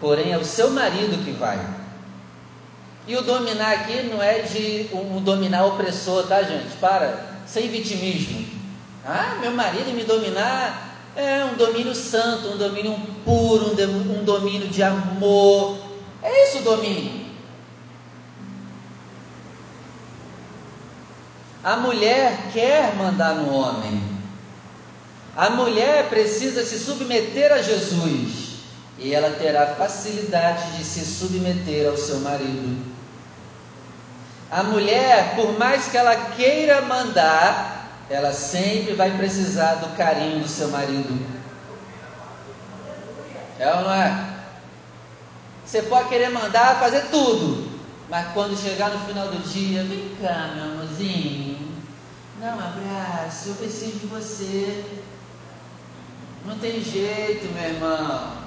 porém 0.00 0.32
é 0.32 0.38
o 0.38 0.44
seu 0.44 0.70
marido 0.70 1.24
que 1.24 1.32
vai. 1.32 1.58
E 3.06 3.16
o 3.16 3.22
dominar 3.22 3.72
aqui 3.72 4.02
não 4.04 4.22
é 4.22 4.40
de 4.40 4.88
um 4.92 5.20
dominar 5.20 5.66
opressor, 5.66 6.26
tá, 6.26 6.42
gente? 6.42 6.76
Para, 6.80 7.42
sem 7.46 7.68
vitimismo. 7.68 8.46
Ah, 9.04 9.38
meu 9.40 9.50
marido 9.50 9.92
me 9.92 10.04
dominar 10.04 10.96
é 11.16 11.44
um 11.44 11.54
domínio 11.54 11.94
santo, 11.94 12.48
um 12.48 12.56
domínio 12.56 12.96
puro, 13.24 13.72
um 13.72 14.24
domínio 14.24 14.68
de 14.68 14.82
amor. 14.82 15.78
É 16.22 16.42
isso 16.42 16.58
o 16.58 16.62
domínio. 16.62 17.23
A 21.64 21.76
mulher 21.76 22.50
quer 22.52 22.94
mandar 22.94 23.34
no 23.36 23.50
homem. 23.54 24.02
A 25.34 25.48
mulher 25.50 26.10
precisa 26.10 26.64
se 26.64 26.78
submeter 26.78 27.50
a 27.50 27.62
Jesus 27.62 28.58
e 28.98 29.14
ela 29.14 29.30
terá 29.30 29.74
facilidade 29.74 30.76
de 30.76 30.84
se 30.84 31.04
submeter 31.04 31.88
ao 31.88 31.96
seu 31.96 32.20
marido. 32.20 32.94
A 34.50 34.62
mulher, 34.62 35.34
por 35.34 35.58
mais 35.58 35.88
que 35.88 35.96
ela 35.96 36.14
queira 36.32 36.82
mandar, 36.82 38.04
ela 38.08 38.32
sempre 38.32 38.94
vai 38.94 39.10
precisar 39.16 39.76
do 39.76 39.96
carinho 39.96 40.40
do 40.40 40.48
seu 40.48 40.68
marido. 40.68 41.18
É 43.58 43.74
ou 43.74 43.82
não 43.82 43.92
é? 43.92 44.34
Você 45.64 45.82
pode 45.82 46.08
querer 46.08 46.28
mandar 46.28 46.78
fazer 46.78 47.06
tudo, 47.10 47.70
mas 48.08 48.32
quando 48.32 48.56
chegar 48.56 48.90
no 48.90 49.06
final 49.06 49.28
do 49.28 49.38
dia, 49.48 49.82
vem 49.82 50.14
cá, 50.20 50.52
meu 50.54 50.64
amorzinho, 50.64 51.53
um 52.52 52.60
abraço, 52.60 53.50
eu 53.50 53.54
preciso 53.54 53.98
de 54.00 54.06
você. 54.06 54.84
Não 56.44 56.58
tem 56.58 56.82
jeito, 56.82 57.52
meu 57.54 57.64
irmão. 57.64 58.44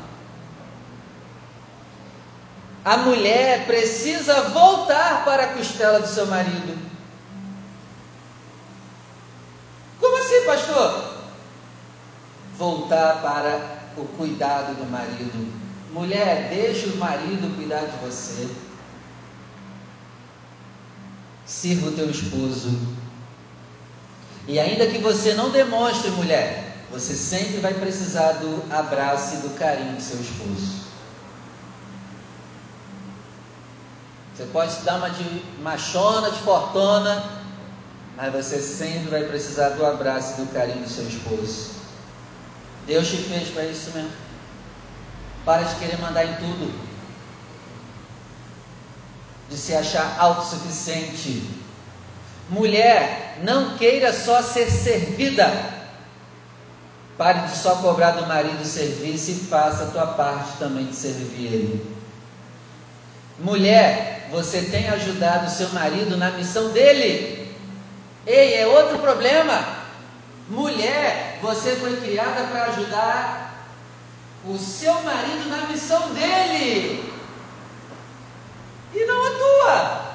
A 2.85 2.97
mulher 2.97 3.65
precisa 3.65 4.49
voltar 4.49 5.25
para 5.25 5.43
a 5.43 5.53
costela 5.53 5.99
do 5.99 6.07
seu 6.07 6.27
marido. 6.27 6.77
Como 9.99 10.17
assim, 10.17 10.45
pastor? 10.45 11.17
Voltar 12.55 13.21
para 13.21 14.01
o 14.01 14.05
cuidado 14.05 14.75
do 14.75 14.89
marido. 14.89 15.53
Mulher, 15.91 16.49
deixa 16.49 16.87
o 16.87 16.97
marido 16.97 17.55
cuidar 17.55 17.85
de 17.85 17.97
você. 17.97 18.47
Sirva 21.45 21.87
o 21.87 21.93
teu 21.93 22.09
esposo. 22.09 22.96
E 24.47 24.59
ainda 24.59 24.87
que 24.87 24.99
você 24.99 25.33
não 25.33 25.49
demonstre, 25.49 26.09
mulher, 26.11 26.77
você 26.89 27.13
sempre 27.13 27.57
vai 27.57 27.73
precisar 27.73 28.33
do 28.33 28.63
abraço 28.73 29.35
e 29.35 29.37
do 29.39 29.57
carinho 29.57 29.95
do 29.95 30.01
seu 30.01 30.19
esposo. 30.21 30.87
Você 34.33 34.45
pode 34.53 34.71
se 34.71 34.81
dar 34.83 34.97
uma 34.97 35.09
de 35.09 35.43
machona, 35.61 36.31
de 36.31 36.39
fortuna, 36.39 37.41
mas 38.15 38.31
você 38.31 38.61
sempre 38.61 39.09
vai 39.09 39.23
precisar 39.23 39.69
do 39.69 39.85
abraço 39.85 40.39
e 40.39 40.45
do 40.45 40.53
carinho 40.53 40.83
do 40.83 40.89
seu 40.89 41.07
esposo. 41.07 41.71
Deus 42.85 43.07
te 43.09 43.17
fez 43.17 43.49
para 43.49 43.65
isso 43.65 43.91
mesmo. 43.91 44.11
Para 45.43 45.63
de 45.63 45.75
querer 45.75 45.99
mandar 45.99 46.23
em 46.23 46.35
tudo. 46.35 46.73
De 49.49 49.57
se 49.57 49.75
achar 49.75 50.15
autossuficiente. 50.19 51.66
Mulher, 52.49 53.39
não 53.43 53.77
queira 53.77 54.13
só 54.13 54.41
ser 54.41 54.69
servida. 54.69 55.77
Pare 57.17 57.47
de 57.47 57.57
só 57.57 57.75
cobrar 57.77 58.11
do 58.11 58.27
marido 58.27 58.63
serviço 58.63 59.31
e 59.31 59.35
faça 59.35 59.83
a 59.83 59.87
tua 59.87 60.07
parte 60.07 60.57
também 60.57 60.85
de 60.85 60.95
servir 60.95 61.45
ele. 61.45 61.97
Mulher, 63.39 64.27
você 64.31 64.61
tem 64.63 64.87
ajudado 64.89 65.49
seu 65.49 65.69
marido 65.69 66.15
na 66.15 66.31
missão 66.31 66.69
dele. 66.69 67.55
Ei, 68.25 68.55
é 68.55 68.67
outro 68.67 68.99
problema. 68.99 69.77
Mulher, 70.47 71.39
você 71.41 71.75
foi 71.75 71.97
criada 71.97 72.43
para 72.45 72.65
ajudar 72.65 73.67
o 74.45 74.57
seu 74.57 74.93
marido 75.01 75.49
na 75.49 75.67
missão 75.67 76.13
dele. 76.13 77.13
E 78.93 79.05
não 79.05 79.25
a 79.25 79.29
tua. 79.31 80.06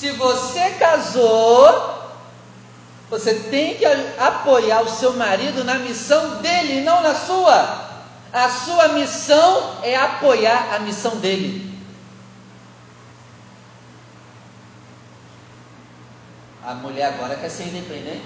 Se 0.00 0.12
você 0.12 0.70
casou, 0.78 2.00
você 3.10 3.34
tem 3.34 3.76
que 3.76 3.84
apoiar 3.84 4.80
o 4.80 4.88
seu 4.88 5.12
marido 5.12 5.62
na 5.62 5.74
missão 5.74 6.40
dele, 6.40 6.80
não 6.80 7.02
na 7.02 7.14
sua. 7.14 7.90
A 8.32 8.48
sua 8.48 8.88
missão 8.94 9.76
é 9.82 9.94
apoiar 9.94 10.74
a 10.74 10.78
missão 10.78 11.18
dele. 11.18 11.78
A 16.64 16.72
mulher 16.76 17.12
agora 17.12 17.36
quer 17.36 17.50
ser 17.50 17.64
independente. 17.64 18.24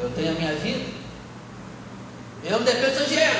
Eu 0.00 0.10
tenho 0.10 0.32
a 0.32 0.34
minha 0.34 0.56
vida. 0.56 0.92
Eu 2.42 2.58
não 2.58 2.64
dependo 2.64 2.90
do 2.90 2.96
seu 2.96 3.06
dinheiro. 3.06 3.38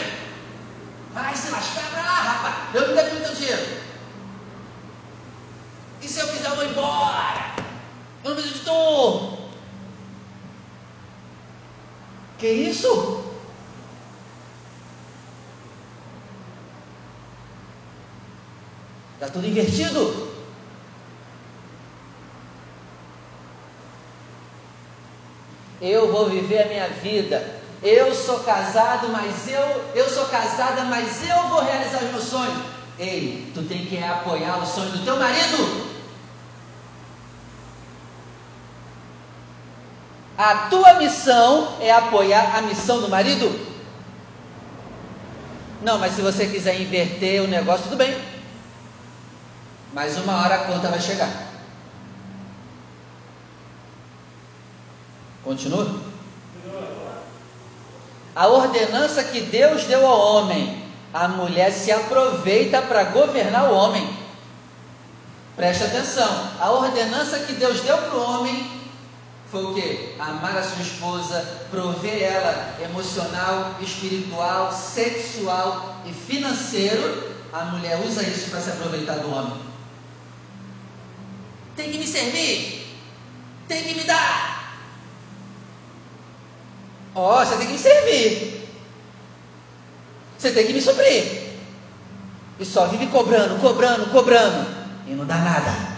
Vai 1.13 1.35
se 1.35 1.51
lascar 1.51 1.91
pra 1.91 2.03
lá, 2.03 2.21
rapaz. 2.21 2.55
Eu 2.73 2.87
não 2.87 2.95
dependo 2.95 3.19
do 3.19 3.27
seu 3.27 3.35
dinheiro. 3.35 3.84
E 6.05 6.09
se 6.09 6.21
eu 6.21 6.29
quiser, 6.29 6.51
eu 6.51 6.57
vou 6.57 6.65
embora. 6.67 7.57
Eu 8.23 8.31
não 8.31 8.37
preciso 8.37 8.59
de 8.59 8.65
tu. 8.65 9.39
Que 12.39 12.49
isso? 12.49 13.25
Está 19.15 19.29
tudo 19.29 19.47
invertido. 19.47 20.35
eu 25.81 26.11
vou 26.11 26.31
viver 26.31 26.63
a 26.63 26.67
minha 26.67 26.89
vida. 26.89 27.61
Eu 27.83 28.15
sou 28.15 28.41
casado, 28.41 29.09
mas 29.09 29.49
eu, 29.49 29.85
eu 29.95 30.09
sou 30.09 30.25
casada, 30.27 30.85
mas 30.85 31.29
eu 31.29 31.49
vou 31.49 31.63
realizar 31.63 32.03
os 32.03 32.11
meus 32.11 32.25
sonhos. 32.25 32.59
Ei, 32.99 33.51
tu 33.53 33.63
tem 33.63 33.85
que 33.85 34.03
apoiar 34.03 34.63
o 34.63 34.67
sonho 34.67 34.91
do 34.91 35.05
teu 35.05 35.17
marido. 35.17 35.94
A 40.37 40.69
tua 40.69 40.95
missão 40.95 41.77
é 41.81 41.93
apoiar 41.93 42.57
a 42.57 42.63
missão 42.63 43.01
do 43.01 43.09
marido? 43.09 43.75
Não, 45.81 45.99
mas 45.99 46.15
se 46.15 46.23
você 46.23 46.47
quiser 46.47 46.81
inverter 46.81 47.43
o 47.43 47.47
negócio, 47.47 47.85
tudo 47.85 47.97
bem. 47.97 48.21
Mas 49.93 50.17
uma 50.17 50.43
hora 50.43 50.57
a 50.57 50.65
conta 50.65 50.89
vai 50.89 51.01
chegar. 51.01 51.31
Continua? 55.45 56.01
A 58.35 58.49
ordenança 58.49 59.23
que 59.23 59.41
Deus 59.43 59.85
deu 59.85 60.05
ao 60.05 60.19
homem, 60.19 60.83
a 61.13 61.29
mulher 61.29 61.71
se 61.71 61.93
aproveita 61.93 62.83
para 62.83 63.05
governar 63.05 63.71
o 63.71 63.75
homem. 63.77 64.17
Preste 65.55 65.85
atenção, 65.85 66.51
a 66.59 66.73
ordenança 66.73 67.39
que 67.41 67.53
Deus 67.53 67.81
deu 67.83 67.97
para 67.97 68.17
o 68.17 68.23
homem 68.23 68.84
foi 69.55 69.65
o 69.65 69.73
que? 69.73 70.17
Amar 70.19 70.59
a 70.59 70.63
sua 70.65 70.83
esposa, 70.83 71.41
prover 71.71 72.21
ela 72.25 72.77
emocional, 72.83 73.77
espiritual, 73.81 74.73
sexual 74.73 76.03
e 76.05 76.13
financeiro. 76.13 77.33
A 77.53 77.67
mulher 77.67 78.01
usa 78.05 78.25
isso 78.25 78.51
para 78.51 78.61
se 78.61 78.71
aproveitar 78.71 79.19
do 79.19 79.33
homem. 79.33 79.57
Tem 81.77 81.93
que 81.93 81.99
me 81.99 82.07
servir, 82.07 82.99
tem 83.69 83.85
que 83.85 83.95
me 83.95 84.03
dar, 84.03 84.55
Ó, 87.15 87.41
oh, 87.41 87.47
você 87.47 87.57
tem 87.57 87.69
que 87.69 87.75
me 87.75 87.79
servir. 87.79 88.69
Você 90.37 90.51
tem 90.51 90.67
que 90.67 90.73
me 90.73 90.83
suprir. 90.83 91.45
E 92.59 92.65
só 92.65 92.87
vive 92.89 93.07
cobrando, 93.07 93.61
cobrando, 93.61 94.11
cobrando. 94.11 94.67
E 95.07 95.13
não 95.13 95.25
dá 95.25 95.37
nada. 95.37 95.94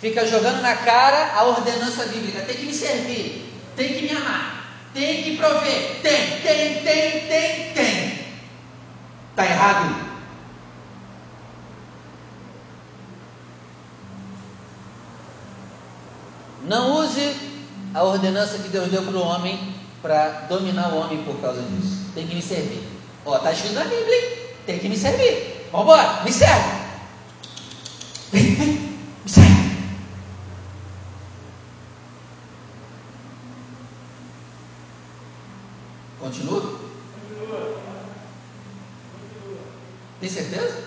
Fica 0.00 0.26
jogando 0.26 0.62
na 0.62 0.76
cara 0.76 1.34
a 1.34 1.44
ordenança 1.44 2.06
bíblica. 2.06 2.42
Tem 2.42 2.56
que 2.56 2.66
me 2.66 2.74
servir. 2.74 3.52
Tem 3.74 3.94
que 3.94 4.02
me 4.02 4.10
amar. 4.10 4.64
Tem 4.94 5.22
que 5.22 5.36
prover. 5.36 6.00
Tem, 6.02 6.40
tem, 6.40 6.82
tem, 6.82 7.10
tem, 7.26 7.72
tem. 7.72 8.18
Está 9.30 9.44
errado. 9.44 10.08
Não 16.64 17.00
use 17.00 17.34
a 17.94 18.04
ordenança 18.04 18.58
que 18.58 18.68
Deus 18.68 18.88
deu 18.88 19.02
para 19.02 19.16
o 19.16 19.22
homem 19.22 19.74
para 20.02 20.46
dominar 20.48 20.92
o 20.92 20.98
homem 20.98 21.22
por 21.24 21.40
causa 21.40 21.62
disso. 21.62 22.10
Tem 22.14 22.26
que 22.26 22.34
me 22.34 22.42
servir. 22.42 22.86
Ó, 23.24 23.36
está 23.36 23.52
escrito 23.52 23.74
na 23.74 23.84
Bíblia. 23.84 24.48
tem 24.66 24.78
que 24.78 24.88
me 24.88 24.96
servir. 24.96 25.66
Vambora, 25.72 26.22
me 26.24 26.32
serve. 26.32 26.78
me 28.32 29.30
serve. 29.30 29.57
Continua? 36.28 36.78
Tem 40.20 40.28
certeza? 40.28 40.84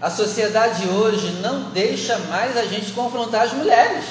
A 0.00 0.08
sociedade 0.08 0.86
hoje 0.88 1.32
não 1.40 1.70
deixa 1.70 2.16
mais 2.18 2.56
a 2.56 2.64
gente 2.66 2.92
confrontar 2.92 3.46
as 3.46 3.52
mulheres. 3.54 4.04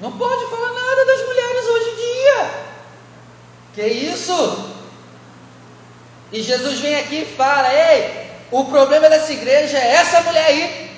Não 0.00 0.10
pode 0.18 0.50
falar 0.50 0.72
nada 0.72 1.06
das 1.06 1.26
mulheres 1.26 1.64
hoje 1.66 1.90
em 1.90 1.96
dia. 1.96 2.64
Que 3.74 3.86
isso? 3.86 4.74
E 6.32 6.42
Jesus 6.42 6.80
vem 6.80 6.96
aqui 6.96 7.22
e 7.22 7.36
fala: 7.36 7.72
Ei, 7.72 8.32
o 8.50 8.64
problema 8.64 9.08
dessa 9.08 9.32
igreja 9.32 9.78
é 9.78 9.94
essa 9.94 10.22
mulher 10.22 10.46
aí. 10.46 10.93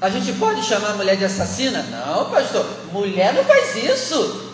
A 0.00 0.08
gente 0.08 0.32
pode 0.34 0.62
chamar 0.62 0.90
a 0.90 0.94
mulher 0.94 1.16
de 1.16 1.24
assassina? 1.24 1.82
Não, 1.82 2.30
pastor. 2.30 2.64
Mulher 2.92 3.34
não 3.34 3.44
faz 3.44 3.74
isso. 3.76 4.52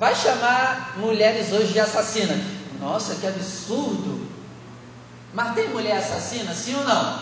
Vai 0.00 0.14
chamar 0.14 0.94
mulheres 0.96 1.52
hoje 1.52 1.72
de 1.72 1.80
assassinas. 1.80 2.40
Nossa, 2.80 3.14
que 3.16 3.26
absurdo. 3.26 4.28
Mas 5.32 5.54
tem 5.54 5.68
mulher 5.68 5.98
assassina, 5.98 6.52
sim 6.54 6.74
ou 6.74 6.84
não? 6.84 7.18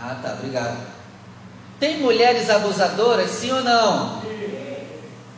Ah, 0.00 0.18
tá, 0.22 0.34
obrigado. 0.34 0.86
Tem 1.78 2.00
mulheres 2.00 2.48
abusadoras, 2.48 3.30
sim 3.30 3.50
ou 3.52 3.62
não? 3.62 4.22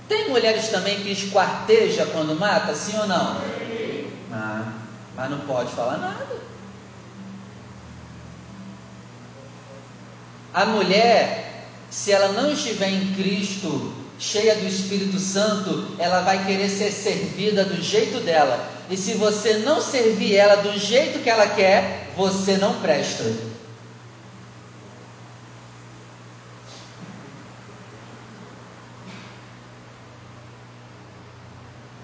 Tem 0.08 0.28
mulheres 0.28 0.68
também 0.68 1.00
que 1.00 1.10
esquarteja 1.12 2.06
quando 2.06 2.38
mata, 2.38 2.74
sim 2.74 2.96
ou 2.98 3.06
não? 3.06 3.40
Ah, 4.32 4.72
mas 5.16 5.30
não 5.30 5.40
pode 5.40 5.72
falar 5.72 5.98
nada. 5.98 6.49
A 10.52 10.66
mulher, 10.66 11.66
se 11.90 12.12
ela 12.12 12.32
não 12.32 12.52
estiver 12.52 12.88
em 12.88 13.14
Cristo, 13.14 13.92
cheia 14.18 14.56
do 14.56 14.66
Espírito 14.66 15.18
Santo, 15.18 15.94
ela 15.98 16.20
vai 16.20 16.44
querer 16.44 16.68
ser 16.68 16.90
servida 16.90 17.64
do 17.64 17.80
jeito 17.80 18.20
dela. 18.20 18.68
E 18.90 18.96
se 18.96 19.14
você 19.14 19.58
não 19.58 19.80
servir 19.80 20.34
ela 20.34 20.56
do 20.56 20.76
jeito 20.78 21.20
que 21.20 21.30
ela 21.30 21.46
quer, 21.46 22.12
você 22.16 22.56
não 22.56 22.80
presta. 22.80 23.24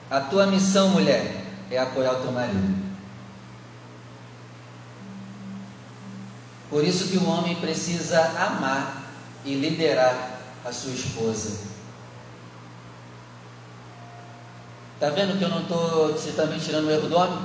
A 0.08 0.20
tua 0.20 0.46
missão, 0.46 0.90
mulher, 0.90 1.34
é 1.68 1.78
apoiar 1.78 2.12
o 2.12 2.22
teu 2.22 2.30
marido. 2.30 2.85
Por 6.68 6.84
isso 6.84 7.08
que 7.08 7.18
o 7.18 7.28
homem 7.28 7.54
precisa 7.56 8.20
amar 8.38 9.04
e 9.44 9.54
liderar 9.54 10.40
a 10.64 10.72
sua 10.72 10.92
esposa. 10.92 11.66
Está 14.94 15.10
vendo 15.10 15.38
que 15.38 15.44
eu 15.44 15.48
não 15.48 15.62
estou 15.62 16.14
também 16.34 16.58
tirando 16.58 16.86
o 16.86 16.90
erro 16.90 17.08
do 17.08 17.16
homem? 17.16 17.38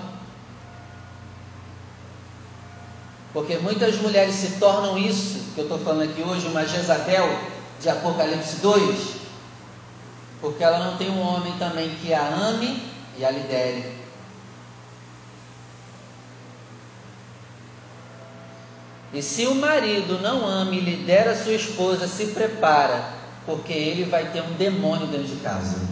Porque 3.34 3.57
muitas 3.57 3.95
mulheres 3.97 4.36
se 4.36 4.59
tornam 4.59 4.97
isso, 4.97 5.53
que 5.53 5.59
eu 5.59 5.65
estou 5.65 5.80
falando 5.80 6.09
aqui 6.09 6.22
hoje, 6.22 6.47
uma 6.47 6.65
Jezabel 6.65 7.30
de 7.80 7.89
Apocalipse 7.89 8.57
2, 8.57 9.15
porque 10.41 10.63
ela 10.63 10.80
não 10.80 10.97
tem 10.97 11.09
um 11.09 11.22
homem 11.22 11.53
também 11.57 11.95
que 11.95 12.13
a 12.13 12.28
ame 12.28 12.82
e 13.17 13.24
a 13.24 13.32
lidere. 13.32 14.01
E 19.14 19.22
se 19.22 19.45
o 19.45 19.55
marido 19.55 20.20
não 20.20 20.47
ama 20.47 20.74
e 20.74 20.80
lidera 20.80 21.36
sua 21.36 21.53
esposa, 21.53 22.07
se 22.07 22.28
prepara, 22.28 23.03
porque 23.45 23.74
ele 23.74 24.05
vai 24.05 24.32
ter 24.32 24.41
um 24.41 24.53
demônio 24.53 25.07
dentro 25.07 25.28
de 25.28 25.36
casa. 25.38 25.91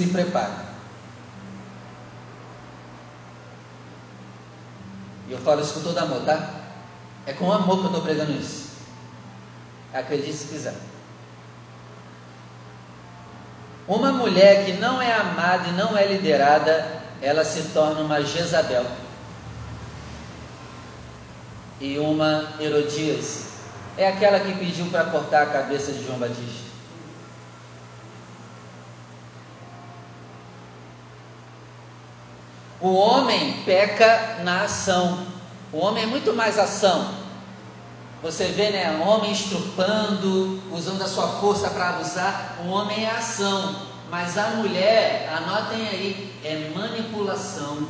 se 0.00 0.06
prepare. 0.06 0.70
E 5.28 5.32
eu 5.32 5.38
falo 5.38 5.60
isso 5.60 5.74
com 5.74 5.80
todo 5.82 5.98
amor, 5.98 6.22
tá? 6.24 6.48
É 7.26 7.32
com 7.32 7.52
amor 7.52 7.78
que 7.78 7.84
eu 7.84 7.86
estou 7.86 8.02
pregando 8.02 8.32
isso. 8.32 8.70
Acredite 9.92 10.32
se 10.32 10.46
quiser. 10.46 10.74
Uma 13.86 14.12
mulher 14.12 14.64
que 14.64 14.72
não 14.74 15.02
é 15.02 15.12
amada 15.12 15.68
e 15.68 15.72
não 15.72 15.96
é 15.96 16.06
liderada, 16.06 16.99
ela 17.22 17.44
se 17.44 17.62
torna 17.74 18.00
uma 18.00 18.22
Jezabel. 18.22 18.86
E 21.80 21.98
uma 21.98 22.48
Herodias. 22.58 23.50
É 23.96 24.08
aquela 24.08 24.40
que 24.40 24.52
pediu 24.54 24.86
para 24.86 25.04
cortar 25.04 25.42
a 25.42 25.46
cabeça 25.46 25.92
de 25.92 26.04
João 26.04 26.18
Batista. 26.18 26.70
O 32.80 32.94
homem 32.94 33.62
peca 33.64 34.38
na 34.42 34.62
ação. 34.62 35.26
O 35.72 35.78
homem 35.78 36.04
é 36.04 36.06
muito 36.06 36.32
mais 36.32 36.58
ação. 36.58 37.14
Você 38.22 38.46
vê, 38.46 38.70
né? 38.70 39.02
Homem 39.06 39.32
estrupando, 39.32 40.62
usando 40.72 41.02
a 41.02 41.08
sua 41.08 41.28
força 41.40 41.68
para 41.70 41.90
abusar. 41.90 42.58
O 42.64 42.68
homem 42.68 43.04
é 43.04 43.10
ação. 43.10 43.89
Mas 44.10 44.36
a 44.36 44.48
mulher, 44.56 45.28
anotem 45.32 45.86
aí, 45.86 46.40
é 46.44 46.72
manipulação. 46.74 47.86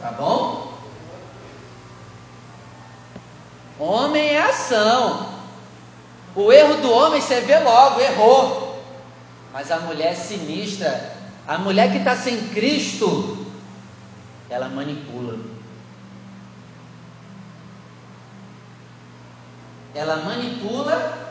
Tá 0.00 0.12
bom? 0.12 0.78
Homem 3.76 4.28
é 4.28 4.40
ação. 4.40 5.32
O 6.36 6.52
erro 6.52 6.80
do 6.80 6.92
homem 6.92 7.20
você 7.20 7.40
vê 7.40 7.58
logo, 7.58 8.00
errou. 8.00 8.84
Mas 9.52 9.72
a 9.72 9.80
mulher 9.80 10.14
sinistra, 10.14 11.16
a 11.46 11.58
mulher 11.58 11.90
que 11.90 11.98
está 11.98 12.14
sem 12.14 12.48
Cristo, 12.50 13.46
ela 14.48 14.68
manipula. 14.68 15.40
Ela 19.92 20.16
manipula, 20.18 21.27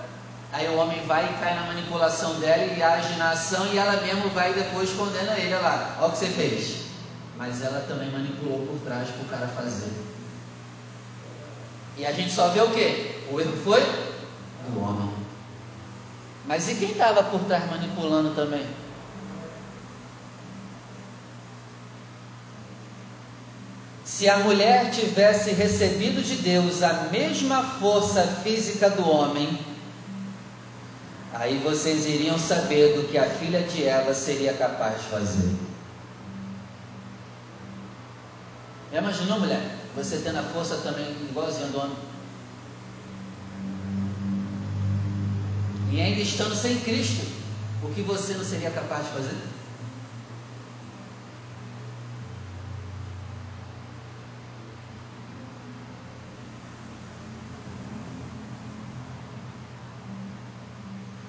aí 0.52 0.68
o 0.70 0.78
homem 0.78 1.06
vai 1.06 1.26
e 1.26 1.38
cai 1.39 1.56
na 1.56 1.66
manipulação 1.66 2.39
dela 2.39 2.64
e 2.64 2.82
age 2.82 3.16
na 3.16 3.32
ação 3.32 3.68
e 3.74 3.78
ela 3.78 4.02
mesmo 4.02 4.30
vai 4.30 4.52
e 4.52 4.56
depois 4.56 4.91
condena 4.91 5.38
ele. 5.38 5.54
Olha 5.54 5.60
lá, 5.62 5.98
olha 6.00 6.08
o 6.08 6.12
que 6.12 6.18
você 6.18 6.28
fez. 6.28 6.88
Mas 7.38 7.62
ela 7.62 7.82
também 7.82 8.10
manipulou 8.10 8.66
por 8.66 8.80
trás 8.80 9.10
para 9.10 9.22
o 9.22 9.30
cara 9.30 9.48
fazer. 9.48 9.91
E 11.98 12.06
a 12.06 12.12
gente 12.12 12.32
só 12.32 12.50
vê 12.50 12.62
o 12.62 12.72
que? 12.72 13.26
O 13.32 13.39
erro 13.39 13.58
foi 13.64 13.82
do 14.70 14.82
homem. 14.82 15.12
Mas 16.45 16.70
e 16.70 16.76
quem 16.76 16.91
estava 16.91 17.24
por 17.24 17.41
trás 17.41 17.70
manipulando 17.70 18.34
também? 18.34 18.66
Se 24.06 24.30
a 24.30 24.39
mulher 24.39 24.89
tivesse 24.89 25.52
recebido 25.52 26.24
de 26.24 26.38
Deus 26.38 26.82
a 26.82 27.10
mesma 27.12 27.62
força 27.62 28.24
física 28.41 28.89
do 28.89 29.08
homem, 29.08 29.60
aí 31.34 31.57
vocês 31.59 32.05
iriam 32.05 32.38
saber 32.38 32.95
do 32.95 33.07
que 33.07 33.17
a 33.17 33.30
filha 33.30 33.61
de 33.63 33.84
Eva 33.84 34.13
seria 34.13 34.53
capaz 34.53 35.01
de 35.01 35.07
fazer. 35.09 35.55
Já 38.91 38.99
imaginou, 38.99 39.39
mulher? 39.39 39.61
Você 39.95 40.17
tendo 40.19 40.39
a 40.39 40.43
força 40.43 40.78
também 40.78 41.05
igualzinha 41.30 41.67
do 41.67 41.80
homem? 41.80 41.97
E 45.91 46.01
ainda 46.01 46.21
estando 46.21 46.55
sem 46.55 46.80
Cristo, 46.80 47.25
o 47.84 47.89
que 47.93 48.01
você 48.01 48.34
não 48.34 48.43
seria 48.43 48.69
capaz 48.69 49.05
de 49.05 49.11
fazer? 49.11 49.57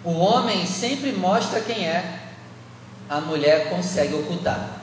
O 0.09 0.20
homem 0.20 0.66
sempre 0.66 1.12
mostra 1.12 1.61
quem 1.61 1.86
é, 1.86 2.18
a 3.11 3.20
mulher 3.20 3.68
consegue 3.68 4.14
ocultar. 4.14 4.80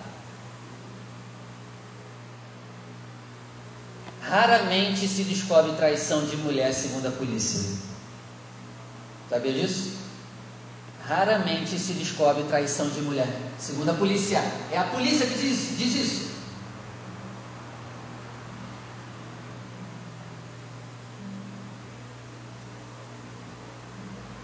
Raramente 4.22 5.08
se 5.08 5.24
descobre 5.24 5.72
traição 5.72 6.28
de 6.28 6.38
mulher, 6.38 6.72
segundo 6.72 7.08
a 7.08 7.12
polícia. 7.12 7.76
Sabia 9.28 9.52
disso? 9.52 9.98
Raramente 11.08 11.80
se 11.80 11.94
descobre 11.94 12.44
traição 12.44 12.88
de 12.90 13.02
mulher, 13.02 13.28
segundo 13.58 13.90
a 13.90 13.96
polícia. 13.96 14.38
É 14.72 14.78
a 14.78 14.84
polícia 14.84 15.26
que 15.26 15.40
diz, 15.40 15.76
diz 15.76 15.96
isso. 15.96 16.35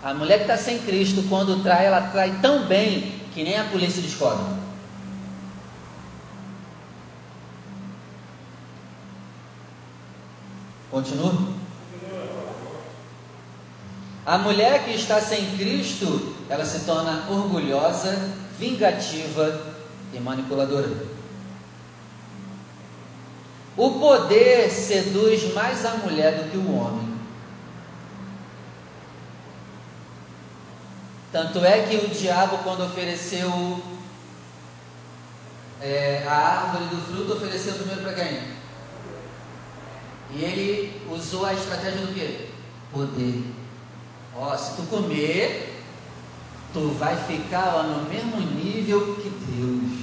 A 0.03 0.13
mulher 0.15 0.37
que 0.37 0.43
está 0.43 0.57
sem 0.57 0.79
Cristo, 0.79 1.23
quando 1.29 1.61
trai, 1.61 1.85
ela 1.85 2.01
trai 2.09 2.39
tão 2.41 2.65
bem 2.65 3.21
que 3.33 3.43
nem 3.43 3.57
a 3.57 3.65
polícia 3.65 4.01
descobre. 4.01 4.43
Continua. 10.89 11.51
A 14.25 14.37
mulher 14.39 14.83
que 14.85 14.91
está 14.91 15.21
sem 15.21 15.57
Cristo, 15.57 16.35
ela 16.49 16.65
se 16.65 16.85
torna 16.85 17.25
orgulhosa, 17.29 18.17
vingativa 18.59 19.73
e 20.13 20.19
manipuladora. 20.19 20.89
O 23.77 23.99
poder 23.99 24.69
seduz 24.69 25.53
mais 25.53 25.85
a 25.85 25.95
mulher 25.97 26.43
do 26.43 26.51
que 26.51 26.57
o 26.57 26.75
homem. 26.75 27.10
Tanto 31.31 31.63
é 31.63 31.83
que 31.83 31.95
o 31.95 32.09
diabo, 32.09 32.57
quando 32.57 32.83
ofereceu 32.83 33.81
é, 35.81 36.25
a 36.27 36.33
árvore 36.33 36.95
do 36.95 37.01
fruto, 37.01 37.33
ofereceu 37.33 37.73
primeiro 37.75 38.01
para 38.01 38.13
quem? 38.13 38.41
E 40.33 40.43
ele 40.43 41.01
usou 41.09 41.45
a 41.45 41.53
estratégia 41.53 42.01
do 42.01 42.13
quê? 42.13 42.49
Poder. 42.91 43.45
Ó, 44.35 44.55
se 44.57 44.75
tu 44.75 44.83
comer, 44.83 45.81
tu 46.73 46.89
vai 46.99 47.15
ficar 47.15 47.83
no 47.83 48.09
mesmo 48.09 48.39
nível 48.39 49.15
que 49.15 49.29
Deus. 49.29 50.01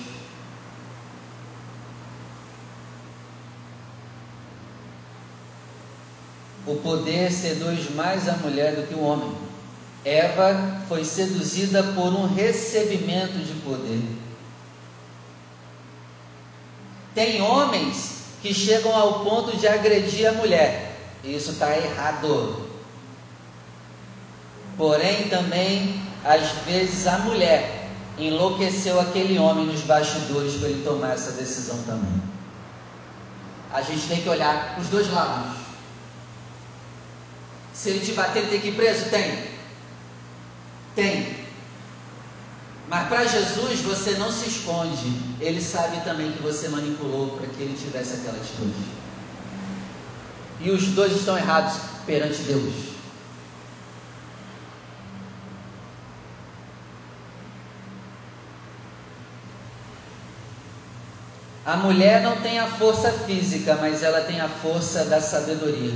O 6.66 6.76
poder 6.76 7.30
seduz 7.30 7.94
mais 7.94 8.28
a 8.28 8.32
mulher 8.34 8.76
do 8.76 8.86
que 8.86 8.94
o 8.94 9.02
homem. 9.02 9.47
Eva 10.04 10.82
foi 10.88 11.04
seduzida 11.04 11.82
por 11.82 12.14
um 12.14 12.26
recebimento 12.26 13.38
de 13.38 13.52
poder. 13.60 14.02
Tem 17.14 17.42
homens 17.42 18.18
que 18.40 18.54
chegam 18.54 18.94
ao 18.94 19.24
ponto 19.24 19.56
de 19.56 19.66
agredir 19.66 20.28
a 20.28 20.32
mulher. 20.32 20.96
Isso 21.24 21.50
está 21.52 21.76
errado. 21.76 22.68
Porém, 24.76 25.28
também, 25.28 26.00
às 26.24 26.48
vezes, 26.64 27.06
a 27.06 27.18
mulher 27.18 27.88
enlouqueceu 28.16 29.00
aquele 29.00 29.38
homem 29.38 29.66
nos 29.66 29.80
bastidores 29.80 30.54
para 30.54 30.68
ele 30.68 30.84
tomar 30.84 31.14
essa 31.14 31.32
decisão 31.32 31.82
também. 31.82 32.22
A 33.72 33.82
gente 33.82 34.06
tem 34.06 34.20
que 34.22 34.28
olhar 34.28 34.78
os 34.80 34.88
dois 34.88 35.10
lados. 35.10 35.56
Se 37.72 37.90
ele 37.90 38.00
te 38.04 38.12
bater, 38.12 38.42
ele 38.42 38.50
tem 38.50 38.60
que 38.60 38.68
ir 38.68 38.76
preso? 38.76 39.10
Tem. 39.10 39.47
Tem. 40.94 41.36
Mas 42.88 43.08
para 43.08 43.26
Jesus 43.26 43.80
você 43.80 44.12
não 44.12 44.32
se 44.32 44.48
esconde. 44.48 45.12
Ele 45.40 45.60
sabe 45.60 46.00
também 46.02 46.32
que 46.32 46.42
você 46.42 46.68
manipulou 46.68 47.36
para 47.36 47.46
que 47.46 47.62
ele 47.62 47.78
tivesse 47.78 48.14
aquela 48.14 48.38
atitude. 48.38 48.74
E 50.60 50.70
os 50.70 50.86
dois 50.88 51.12
estão 51.12 51.36
errados 51.36 51.74
perante 52.06 52.42
Deus. 52.42 52.88
A 61.64 61.76
mulher 61.76 62.22
não 62.22 62.40
tem 62.40 62.58
a 62.58 62.66
força 62.66 63.12
física, 63.12 63.76
mas 63.78 64.02
ela 64.02 64.22
tem 64.22 64.40
a 64.40 64.48
força 64.48 65.04
da 65.04 65.20
sabedoria 65.20 65.92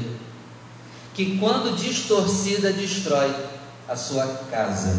que, 1.14 1.38
quando 1.38 1.76
distorcida, 1.76 2.72
destrói 2.72 3.34
a 3.88 3.96
sua 3.96 4.26
casa. 4.50 4.96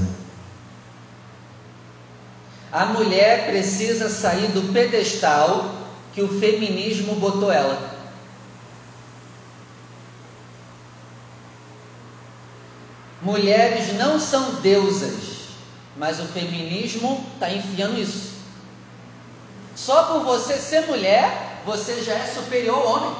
A 2.72 2.86
mulher 2.86 3.46
precisa 3.46 4.10
sair 4.10 4.48
do 4.48 4.74
pedestal 4.74 5.76
que 6.14 6.22
o 6.22 6.40
feminismo 6.40 7.16
botou 7.16 7.52
ela. 7.52 7.94
Mulheres 13.22 13.94
não 13.94 14.20
são 14.20 14.56
deusas, 14.56 15.50
mas 15.96 16.20
o 16.20 16.26
feminismo 16.26 17.26
está 17.36 17.50
enfiando 17.50 17.98
isso. 17.98 18.34
Só 19.76 20.04
por 20.06 20.24
você 20.24 20.58
ser 20.58 20.88
mulher, 20.88 21.62
você 21.66 22.02
já 22.04 22.14
é 22.14 22.26
superior 22.26 22.76
ao 22.76 22.88
homem. 22.88 23.16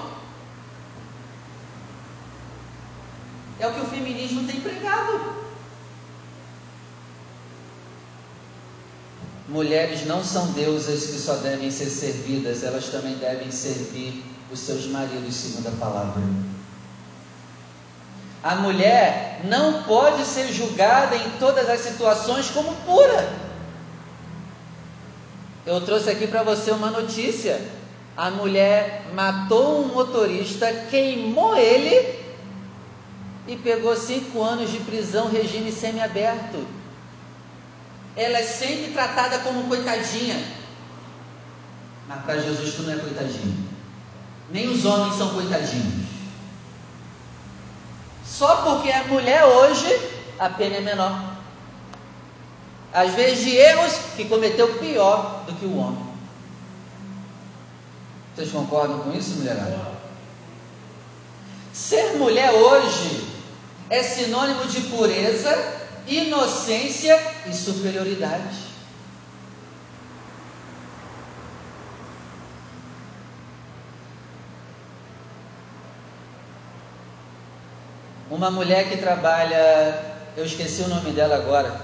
É 3.60 3.68
o 3.68 3.74
que 3.74 3.82
o 3.82 3.86
feminismo 3.86 4.46
tem 4.46 4.60
pregado. 4.60 5.44
Mulheres 9.48 10.06
não 10.06 10.24
são 10.24 10.54
deusas 10.54 11.08
que 11.08 11.20
só 11.20 11.36
devem 11.36 11.70
ser 11.70 11.90
servidas, 11.90 12.64
elas 12.64 12.86
também 12.86 13.16
devem 13.16 13.52
servir 13.52 14.24
os 14.52 14.60
seus 14.60 14.86
maridos, 14.88 15.36
segundo 15.36 15.68
a 15.68 15.72
palavra. 15.72 16.24
A 18.42 18.56
mulher 18.56 19.42
não 19.46 19.84
pode 19.84 20.26
ser 20.26 20.52
julgada 20.52 21.16
em 21.16 21.30
todas 21.40 21.70
as 21.70 21.82
situações 21.82 22.50
como 22.52 22.74
pura. 22.86 23.34
Eu 25.66 25.82
trouxe 25.82 26.10
aqui 26.10 26.28
para 26.28 26.44
você 26.44 26.72
uma 26.72 26.92
notícia. 26.92 27.62
A 28.16 28.30
mulher 28.30 29.06
matou 29.14 29.82
um 29.82 29.88
motorista, 29.88 30.72
queimou 30.90 31.58
ele 31.58 32.20
e 33.48 33.56
pegou 33.56 33.96
cinco 33.96 34.42
anos 34.42 34.72
de 34.72 34.78
prisão, 34.80 35.30
regime 35.30 35.72
semiaberto. 35.72 36.83
Ela 38.16 38.40
é 38.40 38.44
sempre 38.44 38.92
tratada 38.94 39.40
como 39.40 39.68
coitadinha. 39.68 40.44
Mas 42.08 42.24
para 42.24 42.40
Jesus 42.40 42.76
tu 42.76 42.84
não 42.84 42.94
é 42.94 42.98
coitadinho. 42.98 43.70
Nem 44.52 44.70
os 44.70 44.86
homens 44.86 45.16
são 45.16 45.30
coitadinhos. 45.30 46.06
Só 48.26 48.58
porque 48.58 48.90
é 48.90 49.04
mulher 49.04 49.44
hoje, 49.46 49.88
a 50.38 50.50
pena 50.50 50.78
é 50.78 50.82
menor. 50.82 51.34
Às 52.94 53.14
vezes 53.14 53.44
de 53.44 53.56
erros 53.56 53.94
que 54.16 54.26
cometeu 54.26 54.78
pior 54.78 55.44
do 55.48 55.54
que 55.54 55.66
o 55.66 55.78
homem. 55.78 56.14
Vocês 58.36 58.52
concordam 58.52 59.00
com 59.00 59.14
isso, 59.14 59.36
mulherada? 59.36 59.94
Ser 61.72 62.18
mulher 62.18 62.52
hoje 62.52 63.28
é 63.90 64.04
sinônimo 64.04 64.66
de 64.66 64.82
pureza, 64.82 65.80
inocência 66.08 67.33
e 67.46 67.54
superioridade. 67.54 68.74
Uma 78.30 78.50
mulher 78.50 78.90
que 78.90 78.98
trabalha, 78.98 80.02
eu 80.36 80.46
esqueci 80.46 80.82
o 80.82 80.88
nome 80.88 81.12
dela 81.12 81.36
agora, 81.36 81.82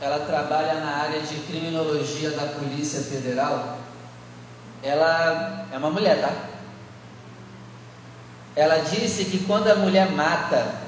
ela 0.00 0.20
trabalha 0.20 0.74
na 0.74 1.02
área 1.02 1.20
de 1.20 1.34
criminologia 1.36 2.30
da 2.30 2.46
Polícia 2.46 3.00
Federal. 3.00 3.78
Ela 4.82 5.66
é 5.72 5.78
uma 5.78 5.90
mulher, 5.90 6.20
tá? 6.20 6.30
Ela 8.54 8.78
disse 8.78 9.24
que 9.24 9.44
quando 9.44 9.68
a 9.68 9.74
mulher 9.74 10.12
mata, 10.12 10.83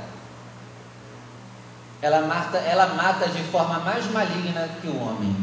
ela 2.02 2.26
mata, 2.26 2.58
ela 2.58 2.94
mata 2.94 3.28
de 3.28 3.42
forma 3.44 3.80
mais 3.80 4.06
maligna 4.10 4.68
que 4.80 4.88
o 4.88 5.00
homem. 5.00 5.34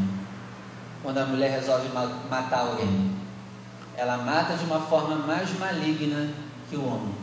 Quando 1.02 1.18
a 1.18 1.26
mulher 1.26 1.50
resolve 1.50 1.88
matar 2.30 2.60
alguém, 2.60 3.14
ela 3.96 4.18
mata 4.18 4.54
de 4.54 4.64
uma 4.64 4.80
forma 4.80 5.16
mais 5.16 5.58
maligna 5.58 6.32
que 6.70 6.76
o 6.76 6.86
homem. 6.86 7.14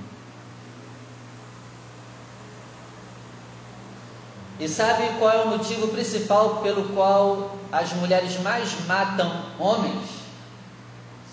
E 4.59 4.67
sabe 4.67 5.17
qual 5.17 5.31
é 5.31 5.43
o 5.43 5.47
motivo 5.47 5.87
principal 5.87 6.57
pelo 6.57 6.89
qual 6.93 7.57
as 7.71 7.91
mulheres 7.93 8.39
mais 8.41 8.85
matam 8.85 9.45
homens? 9.57 10.21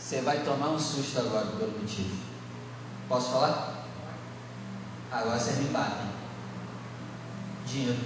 Você 0.00 0.22
vai 0.22 0.38
tomar 0.38 0.68
um 0.68 0.78
susto 0.78 1.18
agora 1.18 1.46
pelo 1.58 1.78
motivo. 1.78 2.16
Posso 3.06 3.30
falar? 3.30 3.84
Agora 5.12 5.38
vocês 5.38 5.58
me 5.58 5.68
batem 5.68 6.07
dinheiro. 7.68 7.98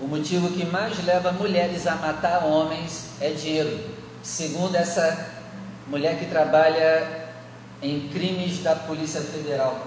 O 0.00 0.06
motivo 0.06 0.50
que 0.50 0.64
mais 0.64 1.02
leva 1.04 1.32
mulheres 1.32 1.86
a 1.86 1.96
matar 1.96 2.44
homens 2.44 3.10
é 3.20 3.30
dinheiro. 3.30 3.80
Segundo 4.22 4.74
essa 4.76 5.34
mulher 5.86 6.18
que 6.18 6.26
trabalha 6.26 7.28
em 7.82 8.08
crimes 8.08 8.62
da 8.62 8.76
Polícia 8.76 9.20
Federal. 9.20 9.86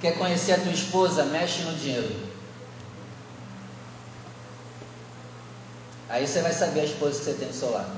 Quer 0.00 0.18
conhecer 0.18 0.52
a 0.52 0.60
tua 0.60 0.72
esposa? 0.72 1.24
Mexe 1.24 1.62
no 1.62 1.74
dinheiro. 1.74 2.33
Aí 6.14 6.28
você 6.28 6.42
vai 6.42 6.52
saber 6.52 6.82
a 6.82 6.84
esposa 6.84 7.18
que 7.18 7.24
você 7.24 7.34
tem 7.34 7.48
no 7.48 7.52
seu 7.54 7.72
lado. 7.72 7.90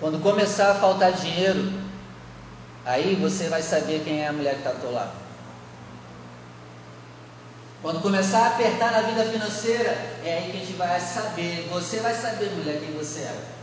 Quando 0.00 0.20
começar 0.20 0.72
a 0.72 0.74
faltar 0.74 1.12
dinheiro, 1.12 1.72
aí 2.84 3.14
você 3.14 3.48
vai 3.48 3.62
saber 3.62 4.02
quem 4.02 4.22
é 4.22 4.26
a 4.26 4.32
mulher 4.32 4.54
que 4.54 4.58
está 4.62 4.70
ao 4.70 4.76
teu 4.78 4.90
lado. 4.90 5.12
Quando 7.80 8.02
começar 8.02 8.40
a 8.40 8.46
apertar 8.48 8.90
na 8.90 9.02
vida 9.02 9.24
financeira, 9.26 9.90
é 10.24 10.38
aí 10.38 10.50
que 10.50 10.56
a 10.56 10.60
gente 10.60 10.72
vai 10.72 10.98
saber, 10.98 11.68
você 11.70 12.00
vai 12.00 12.14
saber, 12.16 12.50
mulher, 12.50 12.80
quem 12.80 12.90
você 12.94 13.20
é. 13.20 13.55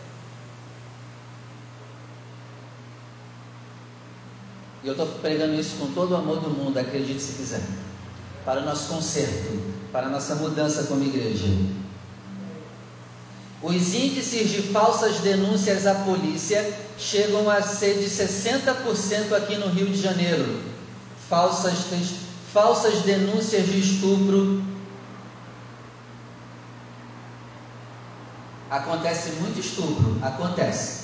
E 4.83 4.87
eu 4.87 4.91
estou 4.91 5.07
pregando 5.21 5.53
isso 5.53 5.77
com 5.77 5.93
todo 5.93 6.11
o 6.11 6.15
amor 6.17 6.41
do 6.41 6.49
mundo, 6.49 6.77
acredite 6.77 7.21
se 7.21 7.33
quiser. 7.33 7.61
Para 8.43 8.61
o 8.61 8.65
nosso 8.65 8.89
conserto, 8.89 9.61
para 9.93 10.07
a 10.07 10.09
nossa 10.09 10.35
mudança 10.35 10.83
como 10.83 11.03
igreja. 11.03 11.47
Os 13.61 13.93
índices 13.93 14.49
de 14.49 14.61
falsas 14.73 15.19
denúncias 15.19 15.87
à 15.87 15.95
polícia 15.95 16.77
chegam 16.97 17.49
a 17.49 17.61
ser 17.61 17.99
de 17.99 18.09
60% 18.09 19.31
aqui 19.31 19.55
no 19.55 19.67
Rio 19.67 19.87
de 19.87 20.01
Janeiro. 20.01 20.59
Falsas, 21.29 21.77
falsas 22.51 23.03
denúncias 23.03 23.65
de 23.65 23.79
estupro. 23.79 24.61
Acontece 28.69 29.29
muito 29.39 29.61
estupro, 29.61 30.17
acontece. 30.21 31.03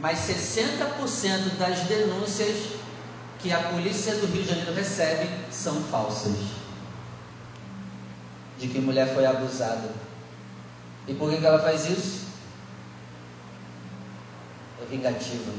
Mas 0.00 0.20
60% 0.20 1.56
das 1.58 1.80
denúncias 1.80 2.75
que 3.46 3.52
a 3.52 3.60
polícia 3.60 4.12
do 4.16 4.26
Rio 4.26 4.42
de 4.42 4.48
Janeiro 4.48 4.74
recebe 4.74 5.30
são 5.52 5.80
falsas. 5.84 6.34
De 8.58 8.66
que 8.66 8.80
mulher 8.80 9.14
foi 9.14 9.24
abusada 9.24 9.88
e 11.06 11.14
por 11.14 11.30
que, 11.30 11.36
que 11.36 11.46
ela 11.46 11.60
faz 11.60 11.88
isso? 11.88 12.26
É 14.82 14.86
vingativa. 14.86 15.52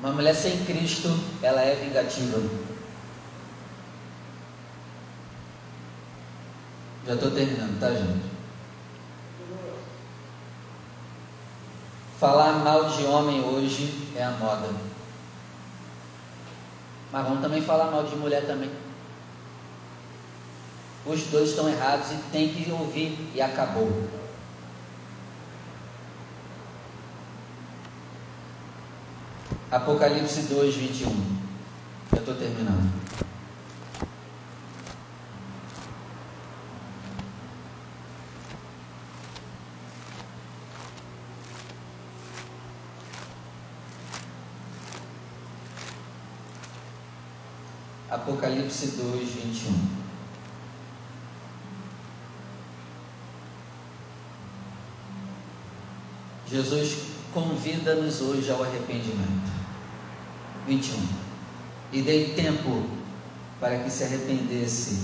Uma 0.00 0.10
mulher 0.10 0.34
sem 0.34 0.64
Cristo, 0.64 1.08
ela 1.40 1.60
é 1.60 1.76
vingativa. 1.76 2.42
Já 7.06 7.14
estou 7.14 7.30
terminando, 7.30 7.78
tá, 7.78 7.92
gente? 7.92 8.24
Falar 12.18 12.64
mal 12.64 12.88
de 12.88 13.04
homem 13.04 13.40
hoje 13.44 14.08
é 14.16 14.24
a 14.24 14.32
moda. 14.32 14.91
Mas 17.12 17.24
vamos 17.24 17.42
também 17.42 17.60
falar 17.60 17.90
mal 17.90 18.04
de 18.04 18.16
mulher 18.16 18.46
também. 18.46 18.70
Os 21.04 21.22
dois 21.24 21.50
estão 21.50 21.68
errados 21.68 22.10
e 22.10 22.16
tem 22.32 22.48
que 22.48 22.70
ouvir 22.72 23.18
e 23.34 23.42
acabou. 23.42 24.08
Apocalipse 29.70 30.42
2, 30.42 30.74
21. 30.74 31.10
Já 32.12 32.18
estou 32.18 32.34
terminando. 32.34 32.92
Apocalipse 48.52 48.86
2, 48.98 49.28
21. 49.30 50.02
Jesus 56.50 56.98
convida-nos 57.32 58.20
hoje 58.20 58.50
ao 58.50 58.62
arrependimento. 58.62 59.50
21. 60.66 61.00
E 61.92 62.02
dei 62.02 62.34
tempo 62.34 62.84
para 63.58 63.78
que 63.78 63.90
se 63.90 64.04
arrependesse 64.04 64.98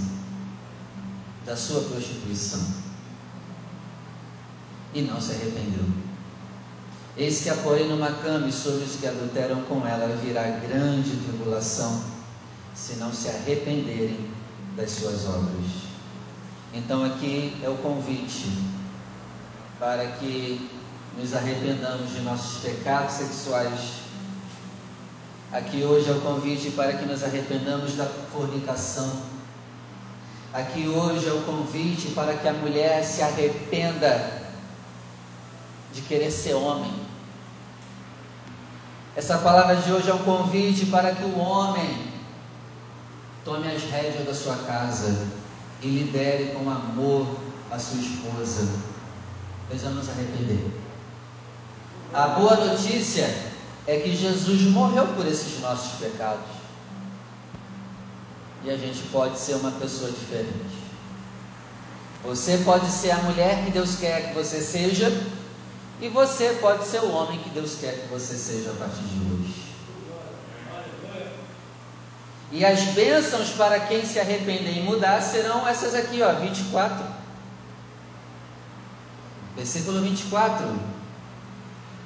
da 1.46 1.57
sua 1.57 1.80
prostituição. 1.84 2.61
E 4.92 5.01
não 5.03 5.18
se 5.18 5.32
arrependeu. 5.32 5.86
Eis 7.16 7.40
que 7.42 7.49
a 7.49 7.57
porém 7.57 7.88
numa 7.88 8.12
cama 8.12 8.46
e 8.46 8.53
sobre 8.53 8.84
os 8.84 8.96
que 8.96 9.07
adulteram 9.07 9.62
com 9.62 9.86
ela 9.86 10.14
virá 10.16 10.42
grande 10.51 11.16
tribulação, 11.16 12.18
se 12.79 12.95
não 12.95 13.12
se 13.12 13.29
arrependerem 13.29 14.31
das 14.76 14.93
suas 14.93 15.26
obras. 15.26 15.89
Então 16.72 17.05
aqui 17.05 17.57
é 17.62 17.68
o 17.68 17.74
convite 17.79 18.47
para 19.81 20.07
que 20.07 20.70
nos 21.18 21.35
arrependamos 21.35 22.12
de 22.12 22.20
nossos 22.20 22.62
pecados 22.62 23.14
sexuais 23.14 24.09
Aqui 25.51 25.83
hoje 25.83 26.11
é 26.11 26.12
o 26.12 26.20
convite 26.20 26.70
para 26.72 26.93
que 26.93 27.07
nos 27.07 27.24
arrependamos 27.24 27.95
da 27.97 28.05
fornicação. 28.05 29.11
Aqui 30.53 30.87
hoje 30.87 31.26
é 31.26 31.33
o 31.33 31.43
convite 31.43 32.09
para 32.09 32.35
que 32.35 32.47
a 32.47 32.53
mulher 32.53 33.03
se 33.03 33.22
arrependa 33.22 34.43
de 35.91 36.03
querer 36.03 36.31
ser 36.31 36.53
homem. 36.53 36.93
Essa 39.16 39.39
palavra 39.39 39.76
de 39.76 39.91
hoje 39.91 40.11
é 40.11 40.14
um 40.14 40.22
convite 40.22 40.85
para 40.85 41.14
que 41.14 41.24
o 41.24 41.39
homem 41.39 42.07
tome 43.49 43.66
as 43.66 43.82
rédeas 43.84 44.26
da 44.26 44.34
sua 44.34 44.57
casa 44.57 45.26
e 45.82 45.86
lidere 45.86 46.53
com 46.53 46.68
amor 46.68 47.26
a 47.70 47.78
sua 47.78 47.99
esposa. 47.99 48.68
Precisamos 49.68 50.07
arrepender. 50.11 50.70
A 52.12 52.28
boa 52.28 52.57
notícia 52.57 53.26
é 53.86 53.99
que 54.01 54.14
Jesus 54.14 54.62
morreu 54.62 55.07
por 55.09 55.26
esses 55.26 55.61
nossos 55.61 55.99
pecados. 55.99 56.44
E 58.64 58.70
a 58.70 58.76
gente 58.76 59.01
pode 59.11 59.38
ser 59.38 59.55
uma 59.55 59.70
pessoa 59.72 60.11
diferente. 60.11 60.76
Você 62.24 62.59
pode 62.59 62.90
ser 62.90 63.12
a 63.12 63.22
mulher 63.22 63.64
que 63.64 63.70
Deus 63.70 63.96
quer 63.96 64.28
que 64.28 64.34
você 64.34 64.61
seja, 64.61 65.11
e 66.03 66.09
você 66.09 66.59
pode 66.61 66.84
ser 66.84 67.01
o 67.01 67.12
homem 67.12 67.38
que 67.38 67.51
Deus 67.51 67.76
quer 67.80 68.03
que 68.03 68.09
você 68.09 68.34
seja 68.34 68.70
a 68.70 68.74
partir 68.74 69.03
de 69.03 69.32
hoje. 69.32 69.38
E 72.51 72.64
as 72.64 72.80
bênçãos 72.94 73.51
para 73.51 73.80
quem 73.80 74.05
se 74.05 74.18
arrepender 74.18 74.78
e 74.78 74.82
mudar 74.82 75.20
serão 75.20 75.68
essas 75.68 75.94
aqui, 75.94 76.22
ó, 76.22 76.32
24. 76.32 77.05
Versículo 79.55 80.01
24. 80.01 80.66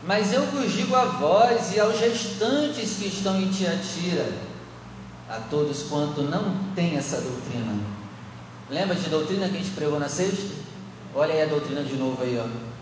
Mas 0.05 0.32
eu 0.32 0.45
vos 0.47 0.72
digo 0.72 0.97
a 0.97 1.05
vós 1.05 1.72
e 1.74 1.78
aos 1.78 2.01
restantes 2.01 2.97
que 2.97 3.07
estão 3.07 3.40
em 3.40 3.51
Tiatira, 3.51 4.32
a 5.30 5.36
todos 5.49 5.84
quanto 5.84 6.22
não 6.22 6.57
têm 6.74 6.97
essa 6.97 7.20
doutrina. 7.20 7.72
Lembra 8.68 8.97
de 8.97 9.09
doutrina 9.09 9.49
que 9.49 9.57
a 9.57 9.59
gente 9.59 9.70
pregou 9.70 10.01
na 10.01 10.09
sexta? 10.09 10.55
Olha 11.14 11.34
aí 11.34 11.43
a 11.43 11.47
doutrina 11.47 11.84
de 11.84 11.95
novo 11.95 12.20
aí, 12.20 12.36
ó. 12.36 12.72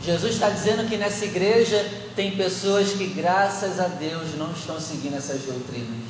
Jesus 0.00 0.34
está 0.34 0.48
dizendo 0.48 0.88
que 0.88 0.96
nessa 0.96 1.24
igreja 1.26 1.84
tem 2.14 2.36
pessoas 2.36 2.92
que, 2.92 3.06
graças 3.06 3.80
a 3.80 3.88
Deus, 3.88 4.36
não 4.36 4.52
estão 4.52 4.80
seguindo 4.80 5.16
essas 5.16 5.42
doutrinas. 5.42 6.08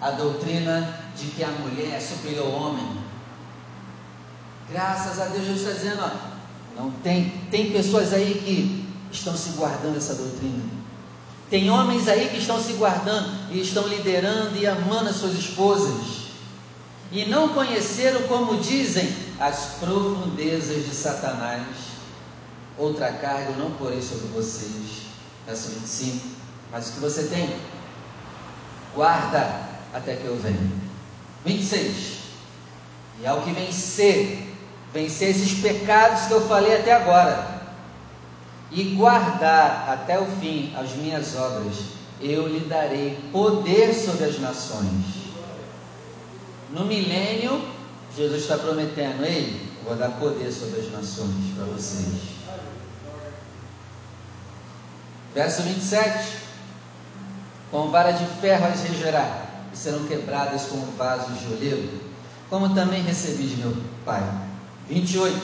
A 0.00 0.10
doutrina 0.10 1.00
de 1.16 1.26
que 1.28 1.42
a 1.42 1.48
mulher 1.48 1.94
é 1.94 2.00
superior 2.00 2.46
ao 2.46 2.52
homem. 2.52 2.98
Graças 4.70 5.20
a 5.20 5.26
Deus, 5.26 5.46
Jesus 5.46 5.60
está 5.60 5.72
dizendo, 5.72 6.02
ó, 6.02 6.80
não 6.80 6.90
tem. 7.02 7.30
Tem 7.50 7.72
pessoas 7.72 8.12
aí 8.12 8.42
que 8.44 8.84
estão 9.12 9.36
se 9.36 9.50
guardando 9.50 9.96
essa 9.96 10.14
doutrina. 10.14 10.62
Tem 11.50 11.70
homens 11.70 12.08
aí 12.08 12.28
que 12.28 12.38
estão 12.38 12.60
se 12.60 12.72
guardando 12.74 13.30
e 13.52 13.60
estão 13.60 13.86
liderando 13.86 14.56
e 14.56 14.66
amando 14.66 15.10
as 15.10 15.16
suas 15.16 15.34
esposas. 15.34 16.24
E 17.12 17.26
não 17.26 17.50
conheceram, 17.50 18.22
como 18.22 18.60
dizem, 18.60 19.08
as 19.38 19.76
profundezas 19.78 20.84
de 20.84 20.94
Satanás. 20.94 21.93
Outra 22.78 23.12
carga 23.12 23.50
eu 23.50 23.56
não 23.56 23.70
porei 23.72 24.02
sobre 24.02 24.26
vocês. 24.28 25.04
Verso 25.46 25.70
25. 25.70 26.26
Mas 26.72 26.88
o 26.88 26.92
que 26.92 27.00
você 27.00 27.24
tem? 27.24 27.56
Guarda 28.94 29.60
até 29.92 30.16
que 30.16 30.24
eu 30.24 30.36
venha. 30.36 30.70
26. 31.44 32.18
E 33.20 33.26
ao 33.26 33.42
que 33.42 33.52
vencer 33.52 34.54
vencer 34.94 35.30
esses 35.30 35.60
pecados 35.60 36.26
que 36.26 36.32
eu 36.32 36.46
falei 36.46 36.76
até 36.76 36.92
agora 36.92 37.62
e 38.70 38.84
guardar 38.94 39.88
até 39.88 40.18
o 40.18 40.24
fim 40.40 40.72
as 40.76 40.92
minhas 40.94 41.34
obras, 41.36 41.74
eu 42.20 42.46
lhe 42.46 42.60
darei 42.60 43.18
poder 43.32 43.92
sobre 43.92 44.24
as 44.24 44.38
nações. 44.38 45.24
No 46.70 46.84
milênio, 46.84 47.60
Jesus 48.16 48.42
está 48.42 48.56
prometendo, 48.56 49.24
ei, 49.24 49.68
vou 49.84 49.96
dar 49.96 50.10
poder 50.12 50.50
sobre 50.52 50.80
as 50.80 50.92
nações 50.92 51.54
para 51.56 51.64
vocês. 51.66 52.33
Verso 55.34 55.62
27. 55.62 56.44
com 57.70 57.90
vara 57.90 58.12
de 58.12 58.24
ferro 58.40 58.66
as 58.66 58.82
regerá, 58.82 59.46
e 59.72 59.76
serão 59.76 60.04
quebradas 60.04 60.66
como 60.66 60.86
vasos 60.92 61.40
de 61.40 61.52
oleiro, 61.52 61.88
como 62.48 62.72
também 62.72 63.02
recebi 63.02 63.48
de 63.48 63.56
meu 63.56 63.76
Pai. 64.04 64.22
28. 64.88 65.36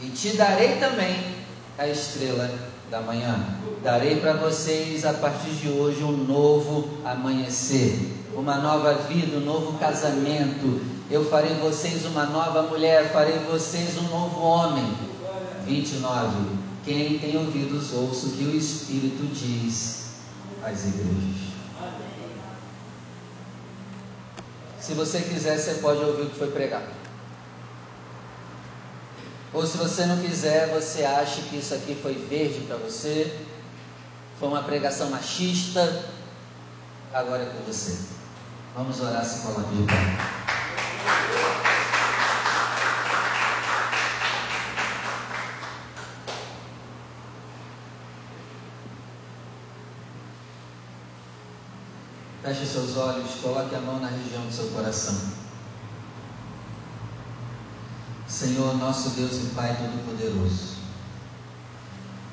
E 0.00 0.08
te 0.08 0.34
darei 0.34 0.76
também 0.76 1.36
a 1.76 1.86
estrela 1.86 2.50
da 2.90 3.02
manhã. 3.02 3.38
Darei 3.82 4.18
para 4.18 4.32
vocês 4.34 5.04
a 5.04 5.12
partir 5.12 5.50
de 5.50 5.68
hoje 5.68 6.02
um 6.02 6.12
novo 6.12 6.88
amanhecer, 7.04 7.98
uma 8.34 8.56
nova 8.56 8.94
vida, 8.94 9.36
um 9.36 9.44
novo 9.44 9.78
casamento. 9.78 10.80
Eu 11.10 11.28
farei 11.28 11.54
vocês 11.56 12.06
uma 12.06 12.24
nova 12.24 12.62
mulher, 12.62 13.12
farei 13.12 13.38
vocês 13.40 13.98
um 13.98 14.08
novo 14.08 14.40
homem. 14.40 14.90
29. 15.66 16.69
Quem 16.84 17.18
tem 17.18 17.36
ouvidos, 17.36 17.92
ouça 17.92 18.26
o 18.26 18.32
que 18.32 18.44
o 18.44 18.56
Espírito 18.56 19.26
diz 19.34 20.14
às 20.62 20.86
igrejas. 20.86 21.50
Se 24.80 24.94
você 24.94 25.20
quiser, 25.20 25.58
você 25.58 25.74
pode 25.74 26.00
ouvir 26.02 26.22
o 26.22 26.30
que 26.30 26.38
foi 26.38 26.50
pregado. 26.50 26.88
Ou 29.52 29.66
se 29.66 29.76
você 29.76 30.06
não 30.06 30.20
quiser, 30.20 30.68
você 30.68 31.04
acha 31.04 31.42
que 31.42 31.58
isso 31.58 31.74
aqui 31.74 31.98
foi 32.00 32.14
verde 32.14 32.60
para 32.66 32.76
você, 32.76 33.36
foi 34.38 34.48
uma 34.48 34.62
pregação 34.62 35.10
machista, 35.10 36.04
agora 37.12 37.42
é 37.42 37.46
com 37.46 37.64
você. 37.64 37.98
Vamos 38.74 39.00
orar, 39.00 39.24
se 39.24 39.40
coloque 39.40 39.74
de 39.74 39.82
pé. 39.82 40.30
Feche 52.42 52.64
seus 52.64 52.96
olhos, 52.96 53.34
coloque 53.42 53.74
a 53.74 53.80
mão 53.80 54.00
na 54.00 54.08
região 54.08 54.46
do 54.46 54.52
seu 54.52 54.68
coração. 54.68 55.14
Senhor, 58.26 58.78
nosso 58.78 59.10
Deus 59.10 59.32
e 59.32 59.54
Pai 59.54 59.76
Todo-Poderoso, 59.76 60.76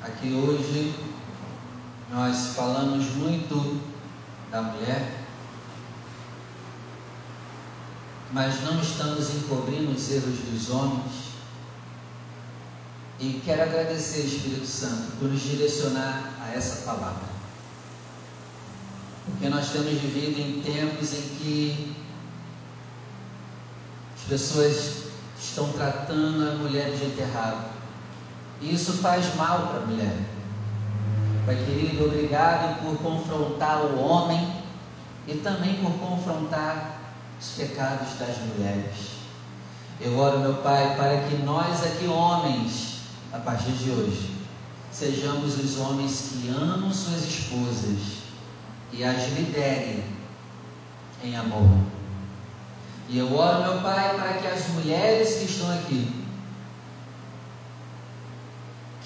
aqui 0.02 0.32
hoje 0.32 0.94
nós 2.10 2.54
falamos 2.54 3.04
muito 3.16 3.82
da 4.50 4.62
mulher, 4.62 5.24
mas 8.32 8.62
não 8.62 8.80
estamos 8.80 9.28
encobrindo 9.34 9.92
os 9.92 10.10
erros 10.10 10.38
dos 10.38 10.70
homens. 10.70 11.28
E 13.20 13.42
quero 13.44 13.62
agradecer, 13.62 14.24
Espírito 14.24 14.66
Santo, 14.66 15.18
por 15.18 15.28
nos 15.28 15.42
direcionar 15.42 16.32
a 16.40 16.54
essa 16.54 16.86
palavra. 16.86 17.37
Porque 19.30 19.48
nós 19.48 19.70
temos 19.70 19.92
vivido 19.92 20.40
em 20.40 20.60
tempos 20.62 21.12
em 21.12 21.22
que 21.36 21.96
as 24.16 24.22
pessoas 24.28 25.04
estão 25.40 25.72
tratando 25.72 26.48
a 26.48 26.54
mulher 26.54 26.90
de 26.90 26.98
jeito 26.98 27.20
errado. 27.20 27.70
E 28.60 28.74
isso 28.74 28.94
faz 28.94 29.34
mal 29.36 29.68
para 29.68 29.78
a 29.78 29.86
mulher. 29.86 30.16
Pai 31.46 31.56
querido, 31.56 32.04
obrigado 32.04 32.82
por 32.82 32.98
confrontar 32.98 33.78
o 33.86 33.98
homem 34.00 34.52
e 35.26 35.34
também 35.34 35.76
por 35.76 35.92
confrontar 35.92 37.00
os 37.40 37.48
pecados 37.50 38.18
das 38.18 38.36
mulheres. 38.38 39.18
Eu 40.00 40.18
oro, 40.18 40.40
meu 40.40 40.54
Pai, 40.56 40.96
para 40.96 41.22
que 41.22 41.36
nós 41.42 41.82
aqui, 41.84 42.06
homens, 42.06 42.98
a 43.32 43.38
partir 43.38 43.72
de 43.72 43.90
hoje, 43.90 44.30
sejamos 44.92 45.58
os 45.58 45.78
homens 45.78 46.32
que 46.32 46.48
amam 46.48 46.92
suas 46.92 47.24
esposas 47.24 48.27
e 48.92 49.04
as 49.04 49.28
lidere 49.32 50.04
em 51.22 51.36
amor. 51.36 51.68
E 53.08 53.18
eu 53.18 53.34
oro, 53.34 53.62
meu 53.62 53.82
Pai, 53.82 54.14
para 54.16 54.34
que 54.34 54.46
as 54.46 54.68
mulheres 54.68 55.38
que 55.38 55.44
estão 55.44 55.70
aqui, 55.78 56.24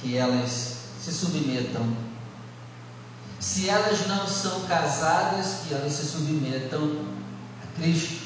que 0.01 0.16
elas 0.16 0.76
se 1.01 1.12
submetam. 1.12 1.97
Se 3.39 3.68
elas 3.68 4.07
não 4.07 4.26
são 4.26 4.66
casadas, 4.66 5.62
que 5.66 5.74
elas 5.74 5.93
se 5.93 6.07
submetam 6.07 7.07
a 7.62 7.80
Cristo. 7.80 8.22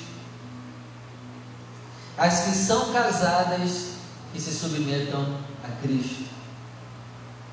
As 2.19 2.45
que 2.45 2.53
são 2.53 2.93
casadas, 2.93 3.97
que 4.33 4.41
se 4.41 4.53
submetam 4.53 5.39
a 5.65 5.69
Cristo 5.83 6.25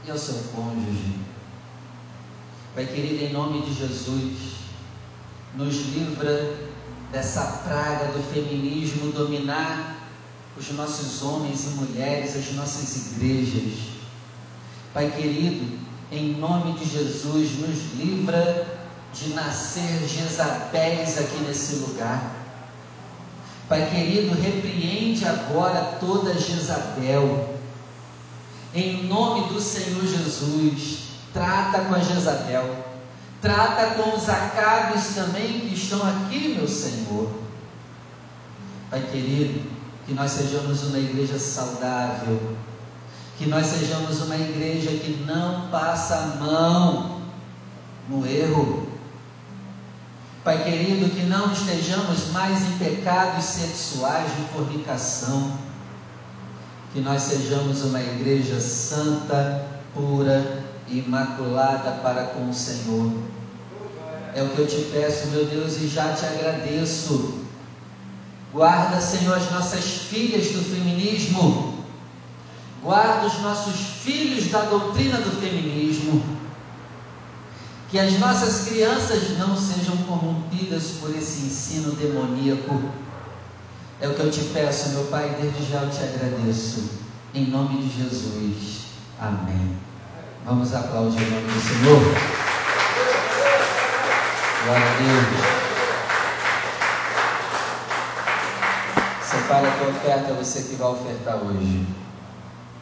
e 0.05 0.11
ao 0.11 0.17
seu 0.17 0.35
cônjuge. 0.55 1.32
Pai 2.75 2.87
querido, 2.87 3.23
em 3.23 3.31
nome 3.31 3.61
de 3.61 3.71
Jesus, 3.71 4.55
nos 5.53 5.75
livra 5.93 6.57
dessa 7.11 7.43
praga 7.63 8.05
do 8.13 8.33
feminismo 8.33 9.11
dominar 9.11 10.09
os 10.57 10.71
nossos 10.71 11.21
homens 11.21 11.65
e 11.65 11.69
mulheres, 11.75 12.35
as 12.35 12.51
nossas 12.53 13.11
igrejas. 13.11 13.73
Pai 14.91 15.11
querido, 15.11 15.77
em 16.11 16.33
nome 16.33 16.73
de 16.73 16.85
Jesus, 16.85 17.59
nos 17.59 17.93
livra 17.95 18.65
de 19.13 19.29
nascer 19.35 20.07
Jezabéis 20.07 21.19
aqui 21.19 21.43
nesse 21.43 21.75
lugar. 21.75 22.35
Pai 23.69 23.87
querido, 23.91 24.33
repreende 24.33 25.23
agora 25.27 25.97
toda 25.99 26.33
Jezabel. 26.33 27.55
Em 28.73 29.03
nome 29.03 29.53
do 29.53 29.61
Senhor 29.61 30.01
Jesus, 30.07 31.12
Trata 31.33 31.79
com 31.85 31.95
a 31.95 31.99
Jezabel. 31.99 32.85
Trata 33.41 33.95
com 33.95 34.15
os 34.15 34.29
acabes 34.29 35.15
também 35.15 35.61
que 35.61 35.73
estão 35.73 35.99
aqui, 36.07 36.55
meu 36.55 36.67
Senhor. 36.67 37.29
Pai 38.89 39.01
querido, 39.11 39.67
que 40.05 40.13
nós 40.13 40.31
sejamos 40.31 40.83
uma 40.83 40.99
igreja 40.99 41.39
saudável. 41.39 42.55
Que 43.37 43.47
nós 43.47 43.65
sejamos 43.65 44.21
uma 44.21 44.35
igreja 44.35 44.91
que 44.91 45.25
não 45.25 45.69
passa 45.69 46.15
a 46.15 46.27
mão 46.37 47.21
no 48.07 48.25
erro. 48.27 48.87
Pai 50.43 50.63
querido, 50.63 51.09
que 51.09 51.23
não 51.23 51.51
estejamos 51.51 52.31
mais 52.31 52.61
em 52.61 52.77
pecados 52.77 53.43
sexuais 53.43 54.29
de 54.35 54.43
fornicação. 54.53 55.57
Que 56.93 57.01
nós 57.01 57.23
sejamos 57.23 57.83
uma 57.83 57.99
igreja 57.99 58.61
santa, 58.61 59.65
pura 59.95 60.62
imaculada 60.99 61.91
para 62.03 62.25
com 62.25 62.49
o 62.49 62.53
Senhor. 62.53 63.11
É 64.35 64.41
o 64.41 64.49
que 64.49 64.59
eu 64.59 64.67
te 64.67 64.81
peço, 64.91 65.27
meu 65.27 65.45
Deus, 65.45 65.77
e 65.81 65.87
já 65.87 66.13
te 66.13 66.25
agradeço. 66.25 67.43
Guarda, 68.51 69.01
Senhor, 69.01 69.35
as 69.35 69.51
nossas 69.51 69.83
filhas 69.83 70.51
do 70.51 70.63
feminismo. 70.63 71.85
Guarda 72.81 73.27
os 73.27 73.39
nossos 73.41 73.79
filhos 74.03 74.51
da 74.51 74.61
doutrina 74.61 75.17
do 75.17 75.39
feminismo. 75.39 76.23
Que 77.89 77.99
as 77.99 78.19
nossas 78.19 78.67
crianças 78.67 79.37
não 79.37 79.55
sejam 79.55 79.95
corrompidas 79.97 80.95
por 80.99 81.15
esse 81.15 81.45
ensino 81.45 81.91
demoníaco. 81.93 82.81
É 84.01 84.07
o 84.07 84.15
que 84.15 84.19
eu 84.19 84.31
te 84.31 84.41
peço, 84.45 84.89
meu 84.89 85.05
Pai, 85.05 85.37
desde 85.39 85.71
já 85.71 85.83
eu 85.83 85.89
te 85.89 86.03
agradeço. 86.03 86.89
Em 87.33 87.45
nome 87.45 87.81
de 87.83 88.03
Jesus. 88.03 88.83
Amém. 89.19 89.77
Vamos 90.45 90.73
aplaudir 90.75 91.23
o 91.23 91.31
nome 91.31 91.47
do 91.47 91.61
Senhor. 91.61 92.01
Glória 94.65 94.85
a 94.85 94.95
Deus. 94.97 95.63
Separe 99.23 99.67
a 99.67 99.71
tua 99.77 99.87
oferta, 99.87 100.33
você 100.33 100.63
que 100.63 100.75
vai 100.75 100.89
ofertar 100.89 101.37
hoje. 101.37 101.87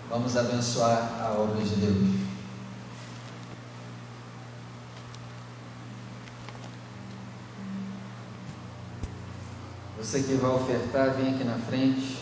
Vamos 0.10 0.36
abençoar 0.36 1.08
a 1.22 1.40
obra 1.40 1.64
de 1.64 1.76
Deus. 1.76 2.22
Você 10.00 10.24
que 10.24 10.34
vai 10.34 10.50
ofertar, 10.50 11.12
vem 11.12 11.36
aqui 11.36 11.44
na 11.44 11.60
frente. 11.60 12.21